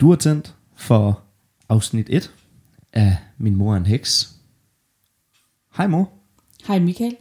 [0.00, 1.22] Du har tændt for
[1.68, 2.34] afsnit 1
[2.92, 4.36] af Min mor er en heks.
[5.76, 6.12] Hej mor,
[6.66, 7.16] Hej Michael,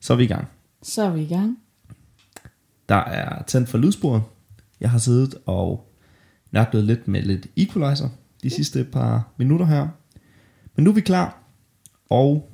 [0.00, 0.48] så er vi i gang.
[0.82, 1.58] så er vi i gang.
[2.88, 4.22] Der er tændt for lydsporet.
[4.80, 5.92] Jeg har siddet og
[6.50, 8.08] nørklet lidt med lidt equalizer
[8.42, 9.88] de sidste par minutter her.
[10.76, 11.42] Men nu er vi klar,
[12.10, 12.52] og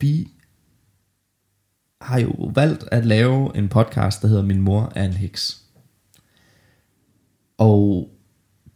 [0.00, 0.28] vi
[2.00, 5.69] har jo valgt at lave en podcast, der hedder Min mor er en heks.
[7.60, 8.10] Og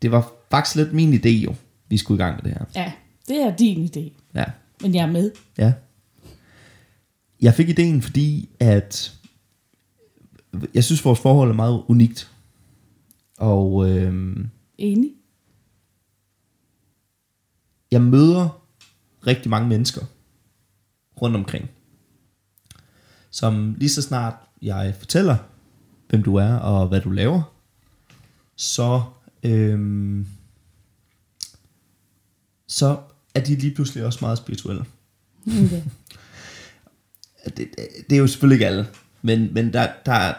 [0.02, 1.54] det var faktisk lidt min idé jo,
[1.88, 2.82] vi skulle i gang med det her.
[2.82, 2.92] Ja,
[3.28, 4.44] det er din idé, Ja,
[4.80, 5.30] men jeg er med.
[5.58, 5.72] Ja.
[7.42, 9.18] Jeg fik ideen, fordi at
[10.74, 12.30] jeg synes, vores forhold er meget unikt.
[13.38, 15.12] Og øhm, Enig?
[17.90, 18.62] jeg møder
[19.26, 20.02] rigtig mange mennesker
[21.22, 21.70] rundt omkring,
[23.30, 25.36] som lige så snart jeg fortæller,
[26.08, 27.53] hvem du er og hvad du laver,
[28.56, 29.02] så,
[29.42, 30.26] øhm,
[32.68, 32.98] så
[33.34, 34.84] er de lige pludselig også meget spirituelle.
[35.46, 35.82] Okay.
[37.44, 37.76] det, det,
[38.10, 38.86] det er jo selvfølgelig ikke alle,
[39.22, 40.34] men, men der, der, er-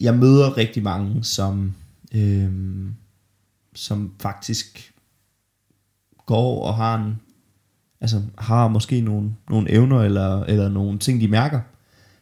[0.00, 1.74] jeg møder rigtig mange, som,
[2.14, 2.94] øhm,
[3.74, 4.94] som faktisk
[6.26, 7.20] går og har en,
[8.00, 11.60] altså har måske nogle, nogle evner eller, eller nogle ting, de mærker,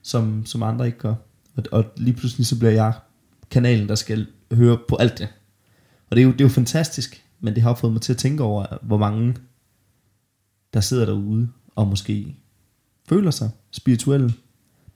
[0.03, 1.15] som, som andre ikke gør.
[1.57, 2.93] Og, og lige pludselig så bliver jeg
[3.51, 5.29] kanalen, der skal høre på alt det.
[6.11, 8.19] Og det er jo, det er jo fantastisk, men det har fået mig til at
[8.19, 9.35] tænke over, hvor mange
[10.75, 12.37] der sidder derude og måske
[13.09, 14.33] føler sig spirituelle,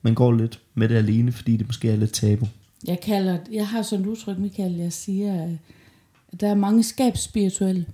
[0.01, 2.47] men går lidt med det alene, fordi det måske er lidt tabu.
[2.87, 5.43] Jeg, kalder, jeg har sådan et udtryk, Michael, jeg siger,
[6.31, 7.85] at der er mange skabsspirituelle.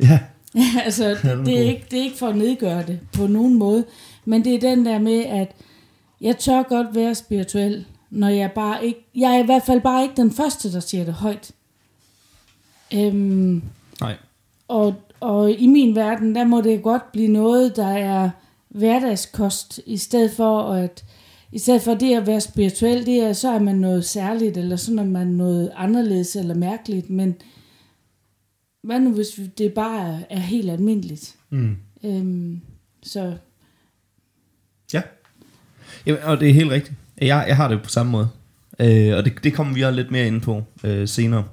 [0.00, 0.20] Ja,
[0.84, 3.58] altså, Ja, er det, er ikke, det er ikke for at nedgøre det på nogen
[3.58, 3.84] måde,
[4.24, 5.52] men det er den der med, at
[6.20, 10.02] jeg tør godt være spirituel, når jeg bare ikke, jeg er i hvert fald bare
[10.02, 11.52] ikke den første, der siger det højt.
[12.94, 13.62] Øhm,
[14.00, 14.16] nej.
[14.68, 18.30] Og, og i min verden, der må det godt blive noget, der er
[18.68, 21.04] hverdagskost, i stedet for at
[21.52, 24.76] i stedet for det at være spirituel, det er, så er man noget særligt, eller
[24.76, 27.34] så er man noget anderledes eller mærkeligt, men
[28.82, 31.36] hvad nu hvis det bare er, er helt almindeligt?
[31.50, 31.76] Mm.
[32.04, 32.60] Øhm,
[33.02, 33.36] så
[34.92, 35.02] Ja.
[36.06, 36.96] Jamen, og det er helt rigtigt.
[37.20, 38.28] Jeg, jeg har det på samme måde.
[38.80, 41.44] Øh, og det, det kommer vi også lidt mere ind på øh, senere.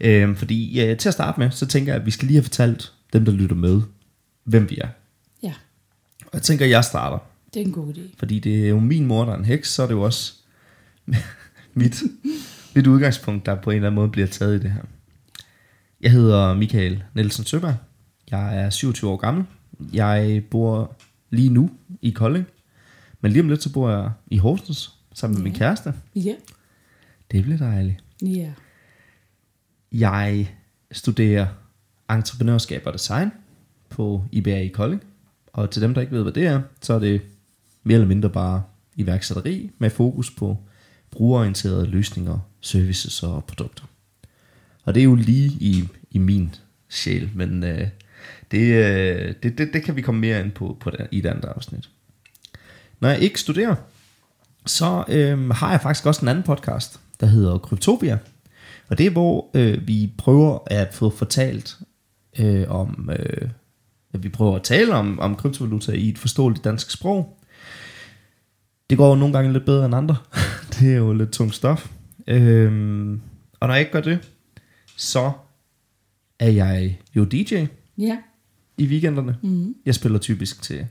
[0.00, 2.42] Øh, fordi øh, til at starte med, så tænker jeg, at vi skal lige have
[2.42, 3.82] fortalt dem, der lytter med,
[4.44, 4.88] hvem vi er.
[5.42, 5.52] ja,
[6.22, 7.18] Og jeg tænker, at jeg starter.
[7.54, 8.00] det er en god idé.
[8.18, 10.32] Fordi det er jo min mor, der er en heks, så er det jo også
[11.74, 12.02] mit,
[12.74, 14.82] mit udgangspunkt, der på en eller anden måde bliver taget i det her.
[16.00, 17.76] Jeg hedder Michael Nielsen Søberg.
[18.30, 19.44] Jeg er 27 år gammel.
[19.92, 20.96] Jeg bor
[21.30, 21.70] lige nu
[22.02, 22.46] i Kolding.
[23.20, 25.58] Men lige om lidt, så bor jeg i Horsens sammen med min Ja.
[25.58, 25.94] kæreste.
[26.14, 26.34] Ja,
[27.30, 28.04] Det bliver dejligt.
[28.22, 28.52] ja,
[29.92, 30.50] Jeg
[30.92, 31.46] studerer
[32.10, 33.30] entreprenørskab og design
[33.90, 35.02] på IBA i Kolding.
[35.52, 37.20] Og til dem, der ikke ved, hvad det er, så er det
[37.82, 38.62] mere eller mindre bare
[38.96, 40.58] iværksætteri med fokus på
[41.10, 43.84] brugerorienterede løsninger, services og produkter.
[44.84, 46.54] Og det er jo lige i, i min
[46.88, 47.88] sjæl, men øh,
[48.50, 51.26] det, øh, det, det, det kan vi komme mere ind på, på det, i et
[51.26, 51.90] andet afsnit.
[53.00, 53.74] Når jeg ikke studerer,
[54.66, 58.18] så øh, har jeg faktisk også en anden podcast, der hedder Kryptopia.
[58.88, 61.78] Og det er, hvor øh, vi prøver at få fortalt
[62.38, 63.48] øh, om, øh,
[64.12, 67.38] at vi prøver at tale om, om kryptovaluta i et forståeligt dansk sprog.
[68.90, 70.16] Det går jo nogle gange lidt bedre end andre.
[70.80, 71.90] det er jo lidt tungt stof.
[72.26, 73.20] Øhm,
[73.60, 74.18] og når jeg ikke gør det,
[74.96, 75.32] så
[76.38, 77.64] er jeg jo DJ
[77.98, 78.18] ja,
[78.78, 79.36] i weekenderne.
[79.42, 80.86] mm, Jeg spiller typisk til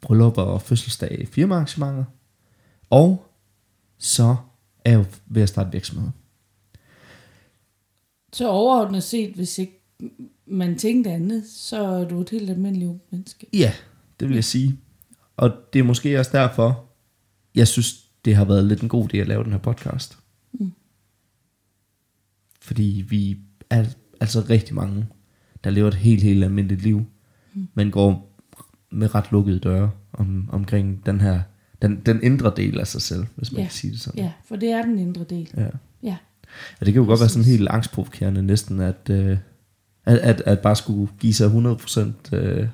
[0.00, 2.04] bryllupper og fødselsdage, firmaarrangementer.
[2.92, 3.26] Og
[3.98, 4.36] så
[4.84, 6.10] er jeg jo ved at starte virksomhed.
[8.32, 9.82] Så overordnet set, hvis ikke
[10.46, 13.46] man tænkte andet, så er du et helt almindeligt menneske.
[13.52, 13.72] Ja,
[14.20, 14.78] det vil jeg sige.
[15.36, 16.84] Og det er måske også derfor,
[17.54, 20.18] jeg synes, det har været lidt en god idé at lave den her podcast.
[20.52, 20.72] Mm.
[22.60, 23.38] Fordi vi
[23.70, 23.84] er
[24.20, 25.06] altså rigtig mange,
[25.64, 27.04] der lever et helt, helt almindeligt liv,
[27.54, 27.68] Mm.
[27.74, 28.38] men går
[28.90, 31.42] med ret lukkede døre om, omkring den her,
[31.82, 33.64] den, den indre del af sig selv, hvis man Ja.
[33.64, 34.22] kan sige det sådan.
[34.24, 35.50] Ja, for det er den indre del.
[35.56, 35.66] Ja.
[36.02, 36.16] Ja.
[36.80, 39.38] Og det kan jo godt være sådan helt angstprovokerende næsten, at, øh,
[40.04, 41.46] at, at, at bare skulle give sig
[42.32, 42.68] 100% øh,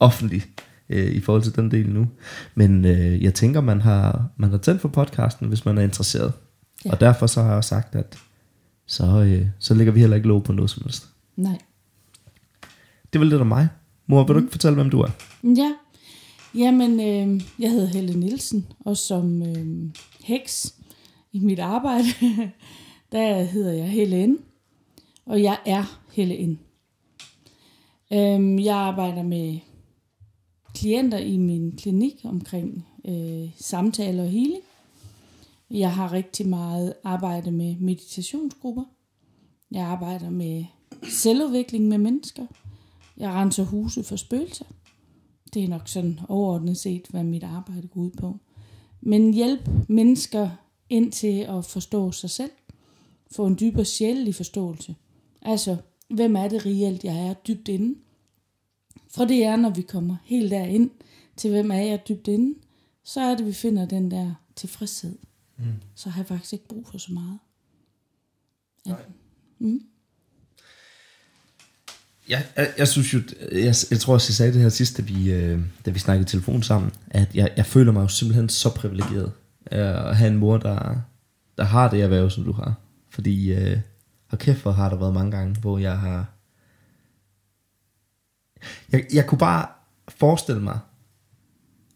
[0.00, 0.46] offentligt
[0.88, 2.06] øh, i forhold til den del nu.
[2.54, 6.32] Men øh, jeg tænker, man har, man har tændt for podcasten, hvis man er interesseret.
[6.84, 6.90] Ja.
[6.90, 8.18] Og derfor så har jeg sagt, at
[8.86, 11.08] så, øh, så lægger vi heller ikke lov på noget som helst.
[11.36, 11.58] Nej.
[13.12, 13.68] Det vel lidt om mig.
[14.06, 15.10] Mor, vil du ikke fortælle, hvem du er?
[15.44, 15.72] Ja,
[16.54, 19.90] jamen, øh, jeg hedder Helle Nielsen, og som øh,
[20.24, 20.74] heks
[21.32, 22.08] i mit arbejde,
[23.12, 24.36] der hedder jeg Helle N.
[25.26, 26.58] Og jeg er Helle N.
[28.12, 29.58] Øh, jeg arbejder med
[30.74, 34.62] klienter i min klinik omkring øh, samtale og healing.
[35.70, 38.84] Jeg har rigtig meget arbejde med meditationsgrupper.
[39.70, 40.64] Jeg arbejder med
[41.02, 42.46] selvudvikling med mennesker.
[43.16, 44.64] Jeg renser huse for spøgelser.
[45.54, 48.38] Det er nok sådan overordnet set, hvad mit arbejde går ud på.
[49.00, 50.50] Men hjælp mennesker
[50.88, 52.50] ind til at forstå sig selv.
[53.30, 54.96] Få en dybere sjælelig forståelse.
[55.42, 55.76] Altså,
[56.08, 57.98] hvem er det reelt, jeg er dybt inde?
[59.08, 60.90] For det er, når vi kommer helt derind
[61.36, 62.58] til, hvem er jeg dybt inde,
[63.02, 65.18] så er det, vi finder den der tilfredshed.
[65.56, 65.64] Mm.
[65.94, 67.38] Så har jeg faktisk ikke brug for så meget.
[68.86, 68.94] Ja.
[69.58, 69.86] Mm.
[72.28, 73.20] Jeg, jeg, jeg synes jo,
[73.52, 76.22] jeg, jeg tror også, jeg sagde det her sidst, da vi, øh, da vi snakkede
[76.22, 79.32] i telefon sammen, at jeg, jeg føler mig jo simpelthen så privilegeret
[79.72, 80.96] øh, at have en mor, der,
[81.58, 82.74] der har det erhverv, som du har.
[83.10, 83.78] Fordi, øh,
[84.30, 86.26] og kæft, hvor har der været mange gange, hvor jeg har...
[88.92, 89.66] Jeg, jeg kunne bare
[90.08, 90.78] forestille mig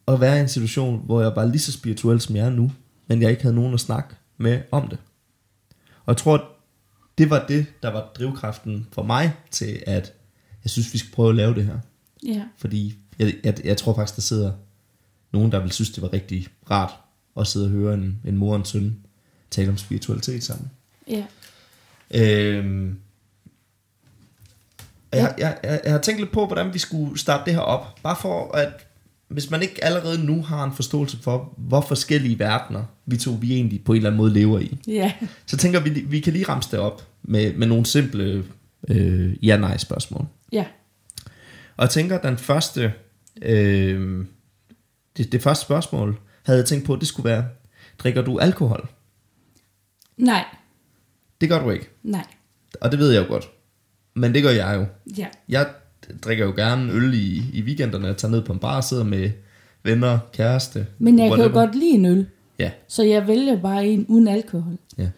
[0.09, 2.73] at være i en situation, hvor jeg var lige så spirituel, som jeg er nu,
[3.07, 4.99] men jeg ikke havde nogen at snakke med om det.
[6.05, 6.51] Og jeg tror,
[7.19, 10.13] det var det, der var drivkraften for mig til, at
[10.69, 11.79] jeg synes, vi skal prøve at lave det her.
[12.27, 12.43] Ja.
[12.57, 14.53] Fordi jeg, jeg, jeg tror faktisk, der sidder
[15.33, 16.91] nogen, der vil synes, det var rigtig rart
[17.41, 18.97] at sidde og høre en, en mor og en søn
[19.51, 20.71] tale om spiritualitet sammen.
[21.09, 21.25] Ja.
[22.15, 22.99] Øhm,
[25.13, 27.99] jeg, jeg, jeg, jeg har tænkt lidt på, hvordan vi skulle starte det her op.
[28.03, 28.73] Bare for at,
[29.29, 33.55] hvis man ikke allerede nu har en forståelse for, hvor forskellige verdener vi to vi
[33.55, 35.13] egentlig på en eller anden måde lever i, Ja.
[35.47, 38.45] så tænker vi, vi kan lige ramse det op med, med nogle simple
[38.89, 40.27] øh, ja-nej spørgsmål.
[40.53, 40.65] Ja.
[41.77, 42.93] Og jeg tænker, at den første,
[43.43, 44.27] øh,
[45.17, 47.45] det, det første spørgsmål, havde jeg tænkt på, at det skulle være,
[47.99, 48.89] drikker du alkohol?
[50.17, 50.45] Nej.
[51.41, 51.89] Det gør du ikke.
[52.03, 52.27] Nej.
[52.81, 53.51] Og det ved jeg jo godt.
[54.15, 54.87] Men det gør jeg jo.
[55.17, 55.27] Ja.
[55.49, 55.69] Jeg
[56.25, 58.07] drikker jo gerne øl i, i weekenderne.
[58.07, 59.31] Jeg tager ned på en bar og sidder med
[59.83, 60.87] venner, kæreste.
[60.99, 61.61] Men jeg kan jo whatever.
[61.67, 62.27] godt lide en øl.
[62.59, 64.79] Ja, Så jeg vælger bare en uden alkohol.
[64.99, 65.09] ja.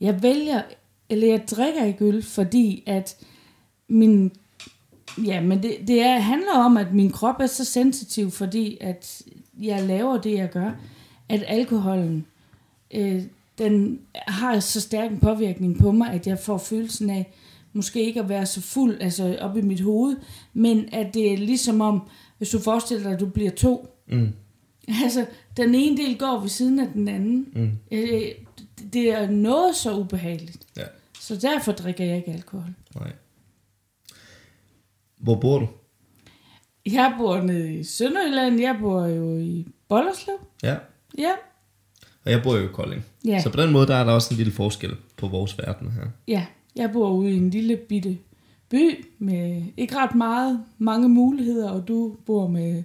[0.00, 0.62] Jeg vælger,
[1.10, 3.16] eller jeg drikker ikke øl, fordi at
[3.88, 4.32] min,
[5.24, 9.22] ja, men det, det er, handler om, at min krop er så sensitiv, fordi at
[9.62, 10.70] jeg laver det, jeg gør,
[11.28, 12.26] at alkoholen,
[12.94, 13.22] øh,
[13.58, 17.32] den har så stærk en påvirkning på mig, at jeg får følelsen af,
[17.72, 20.16] måske ikke at være så fuld, altså op i mit hoved,
[20.54, 22.02] men at det er ligesom om,
[22.38, 24.32] hvis du forestiller dig, at du bliver to, Mm,
[25.04, 25.26] Altså,
[25.56, 27.46] den ene del går ved siden af den anden.
[27.54, 28.22] mm, Øh,
[28.92, 30.58] det er noget så ubehageligt.
[30.76, 30.82] ja.
[31.20, 32.70] Så derfor drikker jeg ikke alkohol.
[32.94, 33.12] Nej.
[35.18, 35.68] Hvor bor du?
[36.86, 38.60] Jeg bor nede i Sønderjylland.
[38.60, 40.34] Jeg bor jo i Bollerslev.
[40.62, 40.76] Ja.
[41.18, 41.30] Ja.
[42.24, 43.04] Og jeg bor jo i Kolding.
[43.24, 43.40] Ja.
[43.42, 46.02] Så på den måde, der er der også en lille forskel på vores verden her.
[46.28, 46.46] ja.
[46.76, 48.18] Jeg bor ude i en lille bitte
[48.70, 52.82] by med ikke ret meget, mange muligheder, og du bor med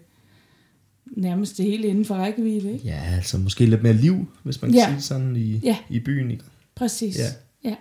[1.05, 2.85] nærmest det hele inden for rækkevidde, ikke?
[2.85, 4.89] Ja, altså måske lidt mere liv, hvis man kan Ja.
[4.89, 5.77] sige sådan i, Ja.
[5.89, 6.31] i byen.
[6.31, 6.43] Ikke?
[6.75, 7.17] Præcis.
[7.17, 7.69] Ja.
[7.69, 7.75] Ja.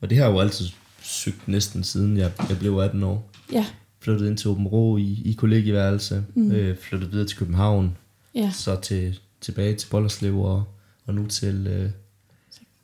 [0.00, 0.66] Og det har jeg jo altid
[1.02, 3.30] søgt næsten siden jeg, jeg blev 18 år.
[3.52, 3.66] Ja.
[4.06, 6.24] Flyttede ind til Åben Rå i, i kollegieværelse.
[6.34, 6.52] Mm.
[6.52, 7.96] Øh, flyttede videre til København.
[8.34, 8.50] Ja.
[8.54, 10.64] Så til, tilbage til Bollerslev og,
[11.06, 11.90] og nu til, øh,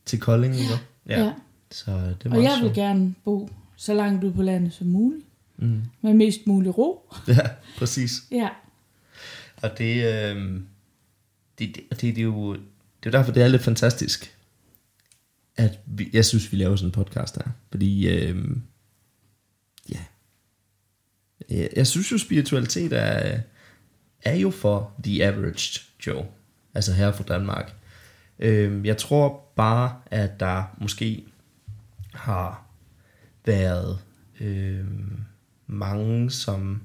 [0.04, 0.54] til Kolding.
[0.54, 0.74] Ikke?
[1.08, 1.24] Ja.
[1.24, 1.32] ja.
[1.70, 1.90] Så
[2.22, 5.24] det var Og jeg også vil gerne bo så langt ude på landet som muligt.
[5.56, 5.82] Mm.
[6.00, 7.12] Med mest mulig ro.
[7.28, 7.48] Ja,
[7.78, 8.22] præcis.
[8.30, 8.48] Ja.
[9.62, 10.60] Og det, øh,
[11.58, 14.38] det, det, det, det, er jo, det er derfor, det er lidt fantastisk,
[15.56, 17.52] at vi, jeg synes, vi laver sådan en podcast her.
[17.70, 18.42] Fordi, øh, ja,
[21.52, 23.40] jeg, jeg synes jo, spiritualitet er,
[24.22, 26.24] er jo for the average Joe.
[26.74, 27.74] Altså her fra Danmark.
[28.38, 31.24] Øhm, jeg tror bare, at der måske
[32.14, 32.66] har
[33.44, 33.98] været
[34.40, 34.84] øh,
[35.66, 36.82] mange, som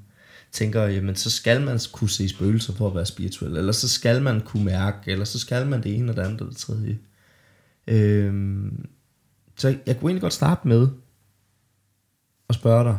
[0.51, 4.21] tænker, jamen så skal man kunne se spøgelser for at være spirituel, eller så skal
[4.21, 6.99] man kunne mærke, eller så skal man det ene og det andet og det tredje.
[7.87, 8.71] Øh,
[9.55, 10.87] så jeg kunne egentlig godt starte med
[12.49, 12.97] at spørge dig,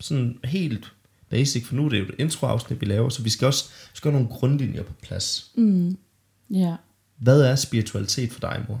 [0.00, 0.95] sådan helt
[1.30, 3.96] basic, for nu er det jo et introafsnit, vi laver, så vi skal også vi
[3.96, 5.50] skal have nogle grundlinjer på plads.
[5.54, 5.96] Mm.
[6.50, 6.74] Ja.
[7.16, 8.80] Hvad er spiritualitet for dig, mor?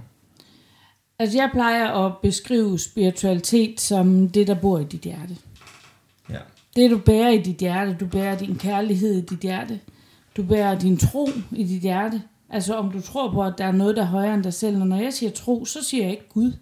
[1.18, 5.36] Altså jeg plejer at beskrive spiritualitet som det, der bor i dit hjerte.
[6.30, 6.38] Ja.
[6.76, 9.80] Det du bærer i dit hjerte, du bærer din kærlighed i dit hjerte.
[10.36, 12.22] Du bærer din tro i dit hjerte.
[12.50, 14.80] Altså om du tror på, at der er noget, der er højere end dig selv.
[14.80, 16.52] Og når jeg siger tro, så siger jeg ikke Gud.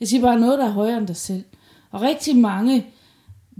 [0.00, 1.44] Jeg siger bare noget, der er højere end dig selv.
[1.90, 2.86] Og rigtig mange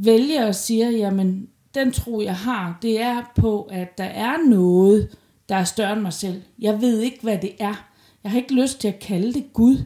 [0.04, 5.16] vælger og siger, jamen den tro, jeg har, det er på, at der er noget,
[5.48, 6.42] der er større end mig selv.
[6.58, 7.88] Jeg ved ikke, hvad det er.
[8.24, 9.76] Jeg har ikke lyst til at kalde det Gud.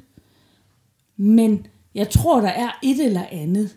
[1.16, 3.76] Men Jeg tror, der er et eller andet.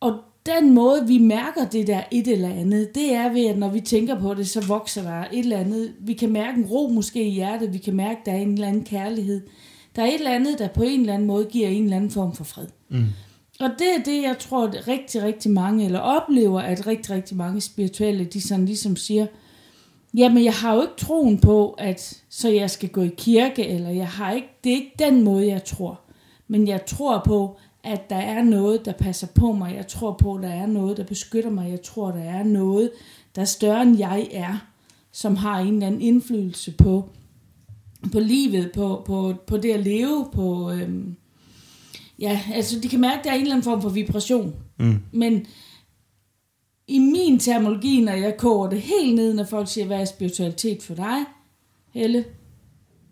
[0.00, 3.68] Og den måde, vi mærker det der et eller andet, det er ved, at når
[3.68, 5.94] vi tænker på det, så vokser der et eller andet.
[6.00, 8.68] Vi kan mærke en ro måske i hjertet, vi kan mærke, der er en eller
[8.68, 9.40] anden kærlighed.
[9.96, 12.10] Der er et eller andet, der på en eller anden måde giver en eller anden
[12.10, 12.66] form for fred.
[12.88, 13.04] Mm.
[13.60, 17.36] Og det er det, jeg tror, at rigtig, rigtig mange, eller oplever, at rigtig, rigtig
[17.36, 19.26] mange spirituelle, de sådan ligesom siger,
[20.14, 23.90] jamen jeg har jo ikke troen på, at så jeg skal gå i kirke, eller
[23.90, 26.00] jeg har ikke, det er ikke den måde, jeg tror.
[26.48, 29.74] Men jeg tror på, at der er noget, der passer på mig.
[29.76, 31.70] Jeg tror på, at der er noget, der beskytter mig.
[31.70, 32.90] Jeg tror, der er noget,
[33.34, 34.66] der er større end jeg er,
[35.12, 37.08] som har en eller anden indflydelse på,
[38.12, 40.70] på livet, på, på, på det at leve, på...
[40.70, 41.16] Øhm,
[42.20, 44.54] ja, altså de kan mærke, at der er en eller anden form for vibration.
[44.78, 44.98] Mm.
[45.12, 45.46] Men
[46.86, 50.82] i min terminologi, når jeg koger det helt ned, når folk siger, hvad er spiritualitet
[50.82, 51.24] for dig,
[51.92, 52.24] Helle?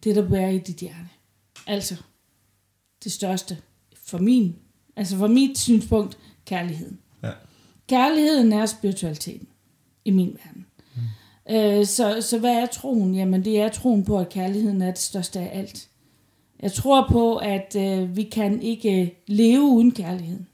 [0.05, 1.09] Det, der bærer i dit hjerte.
[1.67, 1.97] Altså,
[3.05, 3.59] det største
[3.95, 4.57] for min,
[4.97, 6.99] altså for mit synspunkt, kærligheden.
[7.23, 7.31] Ja.
[7.88, 9.49] Kærligheden er spiritualiteten
[10.05, 10.67] i min verden.
[10.97, 11.55] Mm.
[11.55, 13.15] Øh, så, så hvad er troen?
[13.15, 15.88] Jamen det er troen på, at kærligheden er det største af alt.
[16.62, 20.47] Jeg tror på, at øh, vi kan ikke leve uden kærligheden.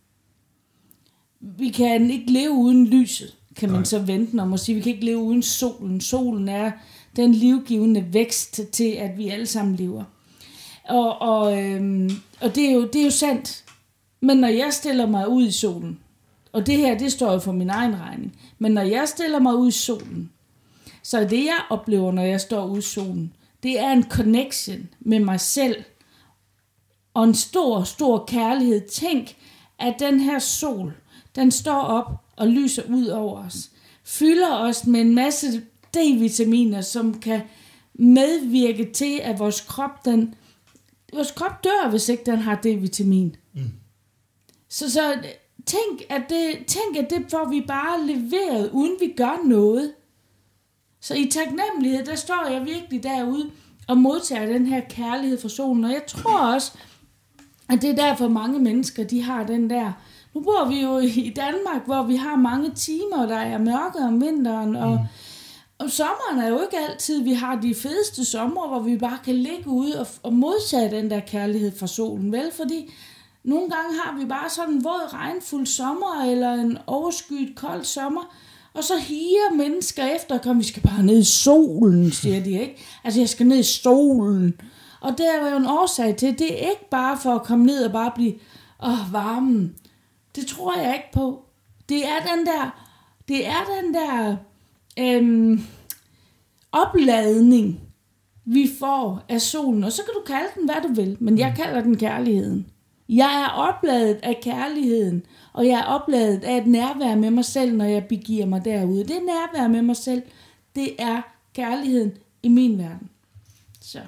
[1.40, 3.84] Vi kan ikke leve uden lyset, kan man Nej.
[3.84, 4.74] så vente om at sige.
[4.74, 6.00] Vi kan ikke leve uden solen.
[6.00, 6.72] Solen er
[7.16, 10.04] den livgivende vækst til, at vi alle sammen lever.
[10.88, 13.64] Og, og, øhm, og det, er jo, det er jo sandt.
[14.20, 15.98] Men når jeg stiller mig ud i solen,
[16.52, 19.56] og det her, det står jo for min egen regning, men når jeg stiller mig
[19.56, 20.30] ud i solen,
[21.02, 23.32] så er det, jeg oplever, når jeg står ude i solen,
[23.62, 25.84] det er en connection med mig selv,
[27.14, 28.88] og en stor, stor kærlighed.
[28.88, 29.36] Tænk,
[29.78, 30.92] at den her sol,
[31.36, 33.70] den står op og lyser ud over os,
[34.04, 35.62] fylder os med en masse
[35.96, 37.40] D-vitaminer, som kan
[37.94, 40.34] medvirke til, at vores krop, den,
[41.12, 43.36] vores krop dør, hvis ikke den har D-vitamin.
[43.54, 43.70] Mm.
[44.68, 45.14] Så, så
[45.66, 49.92] tænk, at det, tænk, at det får vi bare leveret, uden vi gør noget.
[51.00, 53.50] Så i taknemmelighed, der står jeg virkelig derude
[53.88, 55.84] og modtager den her kærlighed fra solen.
[55.84, 56.72] Og jeg tror også,
[57.68, 59.92] at det er derfor mange mennesker, de har den der...
[60.34, 64.20] Nu bor vi jo i Danmark, hvor vi har mange timer, der er mørke om
[64.20, 64.98] vinteren, og, mm.
[65.78, 69.34] og sommeren er jo ikke altid, vi har de fedeste sommer, hvor vi bare kan
[69.34, 72.50] ligge ude og, og modtage den der kærlighed fra solen, vel?
[72.56, 72.90] Fordi
[73.44, 78.34] nogle gange har vi bare sådan en våd, regnfuld sommer, eller en overskyet, kold sommer,
[78.74, 82.76] og så higer mennesker efter, kom, vi skal bare ned i solen, siger de, ikke?
[83.04, 84.54] Altså, jeg skal ned i solen.
[85.04, 87.84] Og det er jo en årsag til, det er ikke bare for at komme ned
[87.84, 88.34] og bare blive
[88.82, 89.76] åh, varmen.
[90.36, 91.44] Det tror jeg ikke på.
[91.88, 92.90] Det er den der,
[93.28, 94.36] det er den der
[94.98, 95.60] øhm,
[96.72, 97.80] opladning,
[98.44, 99.84] vi får af solen.
[99.84, 102.66] Og så kan du kalde den, hvad du vil, men jeg kalder den kærligheden.
[103.08, 107.76] Jeg er opladet af kærligheden, og jeg er opladet af et nærvær med mig selv,
[107.76, 109.04] når jeg begiver mig derude.
[109.04, 110.22] Det nærvær med mig selv,
[110.76, 111.22] det er
[111.54, 113.10] kærligheden i min verden.
[113.80, 114.00] Så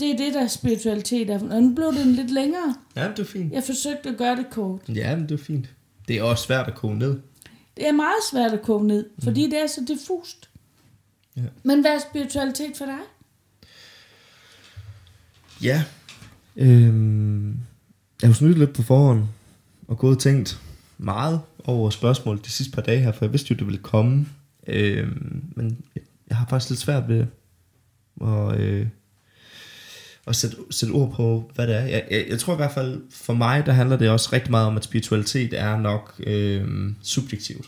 [0.00, 1.54] det er det, der spiritualitet er.
[1.54, 2.74] Og nu blev det lidt længere.
[2.96, 3.52] Ja, det er fint.
[3.52, 4.80] Jeg forsøgte at gøre det kort.
[4.88, 5.68] Ja, men det er fint.
[6.08, 7.20] Det er også svært at koge ned.
[7.76, 10.50] Det er meget svært at koge ned, fordi det er så diffust.
[11.36, 11.42] Ja.
[11.62, 12.98] Men hvad er spiritualitet for dig?
[15.62, 15.84] Ja.
[16.56, 17.48] Øhm,
[18.22, 19.24] jeg har snydt lidt på forhånd,
[19.88, 20.60] og gået og tænkt
[20.98, 24.26] meget over spørgsmål de sidste par dage her, for jeg vidste jo, det ville komme.
[24.66, 25.84] Øhm, men
[26.28, 27.26] jeg har faktisk lidt svært ved
[28.22, 28.86] at, øh,
[30.26, 31.80] at sætte, sætte ord på, hvad det er.
[31.80, 34.66] Jeg, jeg, jeg tror i hvert fald, for mig, der handler det også rigtig meget
[34.66, 37.66] om, at spiritualitet er nok øh, subjektivt.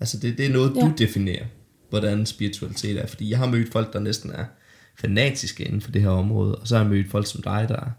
[0.00, 0.80] Altså det, det er noget, ja.
[0.80, 1.44] Du definerer,
[1.88, 3.06] hvordan spiritualitet er.
[3.06, 4.44] Fordi jeg har mødt folk, der næsten er
[5.00, 7.90] fanatiske inden for det her område, og så har jeg mødt folk som dig, der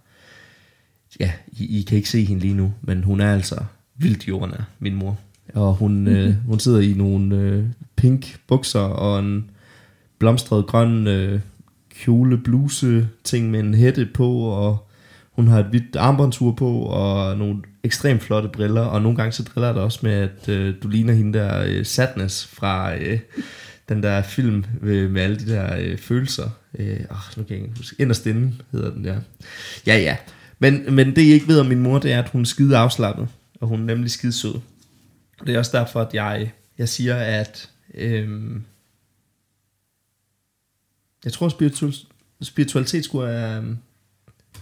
[1.20, 3.64] ja, I, I kan ikke se hende lige nu, men hun er altså
[3.96, 5.20] vildt jordnær, min mor.
[5.54, 6.16] Og hun, mm-hmm.
[6.16, 7.66] øh, hun sidder i nogle øh,
[7.96, 9.50] pink bukser og en
[10.20, 11.40] blomstret grøn øh,
[12.02, 14.90] kjole bluse ting med en hætte på, og
[15.32, 19.44] hun har et hvidt armbåndsur på, og nogle ekstremt flotte briller, og nogle gange så
[19.44, 23.20] driller jeg også med, at øh, du ligner hende der øh, Sadness fra øh,
[23.90, 26.50] den der film med, med alle de der øh, følelser.
[26.80, 27.96] Øh, åh, nu kan jeg ikke huske.
[28.00, 29.20] Inderst inde hedder den der.
[29.88, 30.18] Ja, ja.
[30.60, 32.78] Men, men det I ikke ved om min mor, det er, at hun er skide
[32.78, 33.28] afslappet,
[33.62, 34.54] og hun er nemlig skide sød.
[35.40, 38.30] Og det er også derfor, at jeg, jeg siger, at Øh,
[41.26, 41.94] jeg tror, spiritual,
[42.42, 43.78] spiritualitet skulle er, øhm,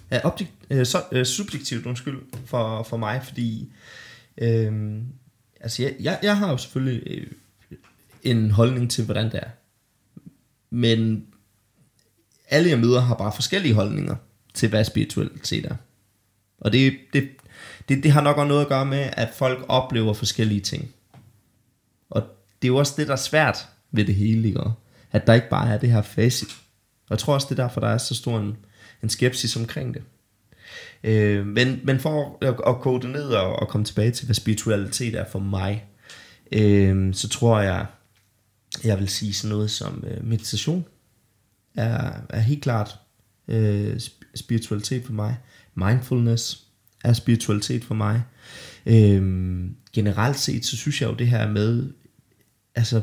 [0.10, 3.72] er objekt, øh, så, øh, subjektivt undskyld, for, for mig, fordi
[4.38, 5.06] øhm,
[5.60, 7.28] altså jeg, jeg, jeg har jo selvfølgelig øh,
[8.24, 9.50] en holdning til, hvordan det er.
[10.70, 11.26] Men
[12.50, 14.16] alle jeg møder har bare forskellige holdninger
[14.54, 15.76] til, hvad spiritualitet er.
[16.60, 17.30] Og det, det,
[17.90, 20.92] det, det har nok også noget at gøre med, at folk oplever forskellige ting.
[22.10, 22.22] Og
[22.62, 24.72] det er jo også det, der er svært ved det hele, ikke?
[25.12, 26.50] At der ikke bare er det her facit.
[27.04, 28.58] Og jeg tror også, det er derfor, der er så stor en,
[29.04, 30.04] en skepsis omkring det.
[31.04, 34.36] Øh, men, men for at, at kode det ned og, og komme tilbage til, hvad
[34.36, 35.86] spiritualitet er for mig,
[36.52, 37.86] øh, så tror jeg,
[38.84, 40.86] jeg vil sige sådan noget som øh, meditation
[41.76, 43.00] er, er helt klart
[43.48, 44.00] øh,
[44.36, 45.38] spiritualitet for mig.
[45.76, 46.64] Mindfulness
[47.04, 48.22] er spiritualitet for mig.
[48.86, 49.22] Øh,
[49.94, 51.94] generelt set, så synes jeg jo det her med,
[52.76, 53.02] altså,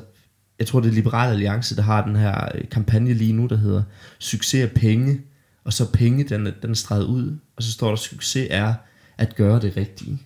[0.58, 3.56] jeg tror det er Liberale Alliance, der har den her øh, kampagne lige nu, der
[3.56, 3.82] hedder
[4.18, 5.20] Succes er penge,
[5.64, 8.74] og så penge, den, den er streget ud, og så står der, succes er
[9.18, 10.22] at gøre det rigtige.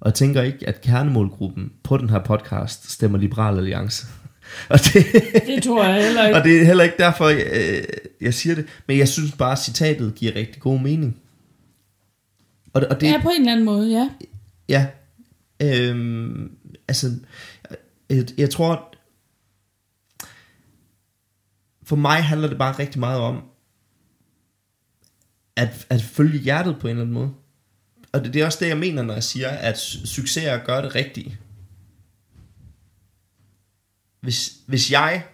[0.00, 4.06] Og jeg tænker ikke, at kernemålgruppen på den her podcast stemmer Liberal Alliance.
[4.70, 5.06] og det,
[5.46, 6.38] det tror jeg heller ikke.
[6.38, 7.84] Og det er heller ikke derfor, jeg, øh,
[8.20, 8.66] jeg siger det.
[8.86, 11.16] Men jeg synes bare, at citatet giver rigtig god mening.
[12.72, 14.10] Og, og det, ja, på en eller anden måde, ja.
[14.68, 14.86] Ja.
[15.62, 16.50] Øhm,
[16.88, 17.10] altså,
[18.10, 18.94] jeg, jeg tror,
[21.88, 23.42] for mig handler det bare rigtig meget om,
[25.56, 27.30] at, at følge hjertet på en eller anden måde.
[28.12, 30.66] Og det, det er også det, jeg mener, når jeg siger, at succes er at
[30.66, 31.38] gøre det rigtige.
[34.20, 35.24] Hvis, hvis jeg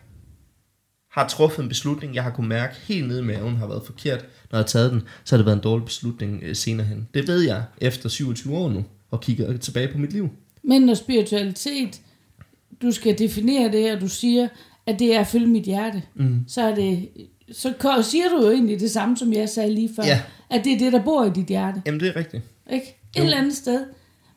[1.11, 4.21] har truffet en beslutning, jeg har kunne mærke helt nede i maven har været forkert,
[4.23, 7.09] når jeg har taget den, så har det været en dårlig beslutning øh, senere hen.
[7.15, 10.31] Det ved jeg efter 27 år nu, og kigger tilbage på mit liv.
[10.63, 12.01] Men når spiritualitet,
[12.83, 14.49] du skal definere det, her, du siger,
[14.87, 16.45] at det er at følge mit hjerte, mm.
[16.49, 17.09] så er det
[17.53, 20.05] så siger du jo egentlig det samme, som jeg sagde lige før.
[20.05, 20.21] Ja.
[20.51, 21.83] At det er det, der bor i dit hjerte.
[21.87, 22.43] Jamen, det er rigtigt.
[22.73, 22.99] Ikke?
[23.17, 23.25] Et jo.
[23.25, 23.87] eller andet sted.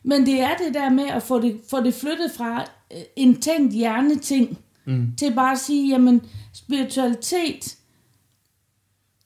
[0.03, 2.61] Men det er det der med at få det, få det flyttet fra
[2.93, 5.11] øh, en tænkt hjerneting, mm.
[5.17, 6.21] til bare at sige, jamen,
[6.53, 7.75] spiritualitet,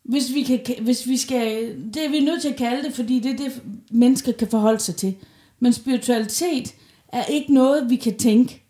[0.04, 3.20] hvis vi, kan, hvis vi skal, det er vi nødt til at kalde det, fordi
[3.20, 5.16] det er det, mennesker kan forholde sig til.
[5.60, 6.74] Men spiritualitet
[7.08, 8.64] er ikke noget, vi kan tænke.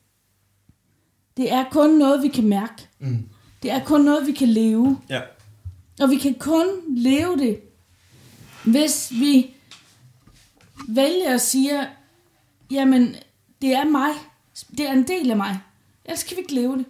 [1.37, 2.87] Det er kun noget, vi kan mærke.
[2.99, 3.29] Mm.
[3.63, 4.99] Det er kun noget, vi kan leve.
[5.09, 5.21] Ja.
[6.01, 7.59] Og vi kan kun leve det,
[8.63, 9.53] hvis vi
[10.87, 11.87] vælger at sige,
[12.71, 13.15] jamen,
[13.61, 14.11] det er mig.
[14.77, 15.59] Det er en del af mig.
[16.05, 16.85] Ellers kan vi ikke leve det.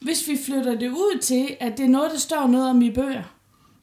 [0.00, 2.90] Hvis vi flytter det ud til, at det er noget, der står noget om i
[2.90, 3.22] bøger.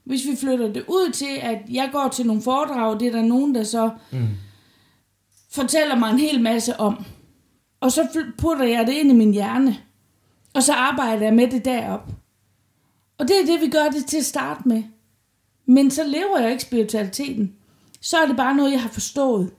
[0.03, 3.21] Hvis vi flytter det ud til, at jeg går til nogle foredrag, det er der
[3.21, 4.27] nogen, der så mm.
[5.51, 7.05] fortæller mig en hel masse om.
[7.81, 9.77] Og så putter jeg det ind i min hjerne.
[10.53, 12.07] Og så arbejder jeg med det derop.
[13.17, 14.83] Og det er det, vi gør det til at starte med.
[15.65, 17.55] Men så lever jeg ikke spiritualiteten.
[18.01, 19.51] Så er det bare noget, jeg har forstået.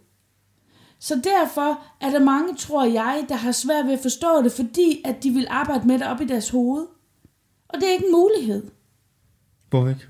[0.99, 5.03] Så derfor er der mange, tror jeg, der har svært ved at forstå det, fordi
[5.05, 6.87] at de vil arbejde med det op i deres hoved.
[7.69, 8.71] Og det er ikke en mulighed.
[9.71, 10.09] Hvor ikke?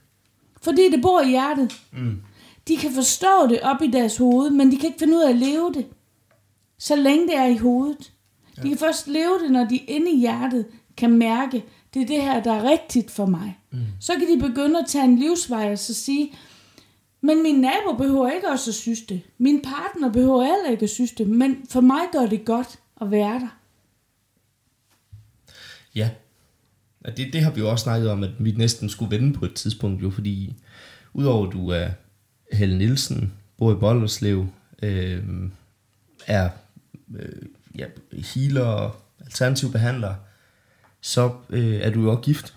[0.62, 1.82] Fordi det bor i hjertet.
[1.92, 2.22] Mm.
[2.68, 5.30] De kan forstå det op i deres hoved, men de kan ikke finde ud af
[5.30, 5.86] at leve det.
[6.82, 8.12] Så længe det er i hovedet.
[8.62, 10.66] De kan først leve det, når de inde i hjertet
[10.96, 11.64] kan mærke,
[11.94, 13.58] det er det her, der er rigtigt for mig.
[13.70, 13.78] Mm.
[14.00, 16.32] Så kan de begynde at tage en livsvej og så sige,
[17.20, 19.22] men min nabo behøver ikke også at synes det.
[19.38, 21.28] Min partner behøver heller ikke at synes det.
[21.28, 23.58] Men for mig gør det godt at være der.
[25.94, 26.10] Ja.
[27.16, 29.54] Det, det har vi jo også snakket om, at vi næsten skulle vende på et
[29.54, 30.54] tidspunkt, jo, fordi
[31.14, 31.88] udover du er
[32.52, 34.46] Helle Nielsen, bor i Bollerslev,
[34.82, 35.22] øh,
[36.26, 36.50] er
[37.18, 37.42] øh,
[37.78, 37.86] ja,
[38.34, 40.14] healer og alternativ behandler,
[41.00, 42.54] så øh, er du jo også gift.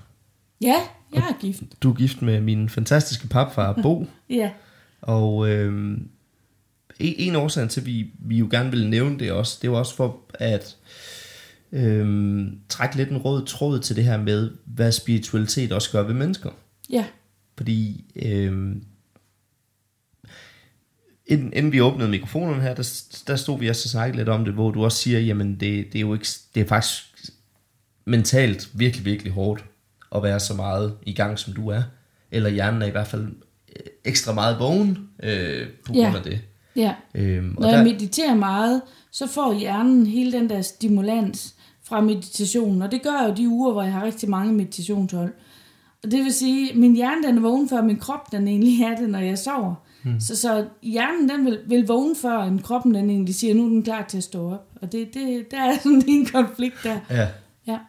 [0.62, 0.76] Ja,
[1.14, 1.64] jeg er gift.
[1.84, 4.08] Du er gift med min fantastiske papfar, Bo.
[4.30, 4.52] ja.
[5.02, 5.98] Og øh,
[7.00, 9.74] en, en årsag til, at vi, vi jo gerne vil nævne det også, det jo
[9.74, 10.78] også for at
[11.72, 16.14] øh, trække lidt en rød tråd til det her med, hvad spiritualitet også gør ved
[16.14, 16.50] mennesker.
[16.90, 17.06] Ja.
[17.58, 18.76] Fordi øh,
[21.28, 24.46] inden, inden vi åbnede mikrofonerne her, der, der stod vi også og snakkede lidt om
[24.46, 27.04] det, hvor du også siger, jamen det, det er jo ikke, det er faktisk
[28.06, 29.66] mentalt virkelig, virkelig hårdt
[30.16, 31.82] at være så meget i gang, som du er.
[32.32, 33.28] Eller hjernen er i hvert fald
[33.76, 36.16] øh, ekstra meget vågen øh, på grund ja.
[36.16, 36.42] af det.
[36.76, 36.94] Ja.
[37.16, 37.78] Øhm, og Når der...
[37.78, 42.82] jeg mediterer meget, så får hjernen hele den der stimulans fra meditationen.
[42.82, 45.34] Og det gør jeg jo de uger, hvor jeg har rigtig mange meditationshold.
[46.04, 48.82] Og det vil sige, at min hjerne den er vågen, før min krop den egentlig
[48.82, 49.76] er det, når jeg sover.
[50.06, 50.20] Hmm.
[50.20, 53.70] Så, så hjernen den vil, vil vågne før, end kroppen den egentlig siger, nu er
[53.70, 54.68] den klar til at stå op.
[54.82, 57.00] Og det, det, der er sådan en konflikt der.
[57.10, 57.30] Ja.
[57.68, 57.80] Ja.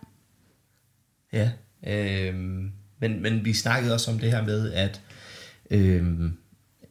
[1.32, 1.50] Ja.
[1.86, 5.00] Øhm, men, men vi snakkede også om det her med, at
[5.70, 6.32] øhm,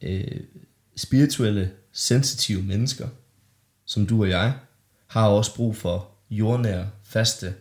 [0.01, 0.39] øh,
[0.97, 3.07] spirituelle, sensitive mennesker,
[3.85, 4.53] som du og jeg,
[5.07, 7.53] har også brug for jordnære, faste,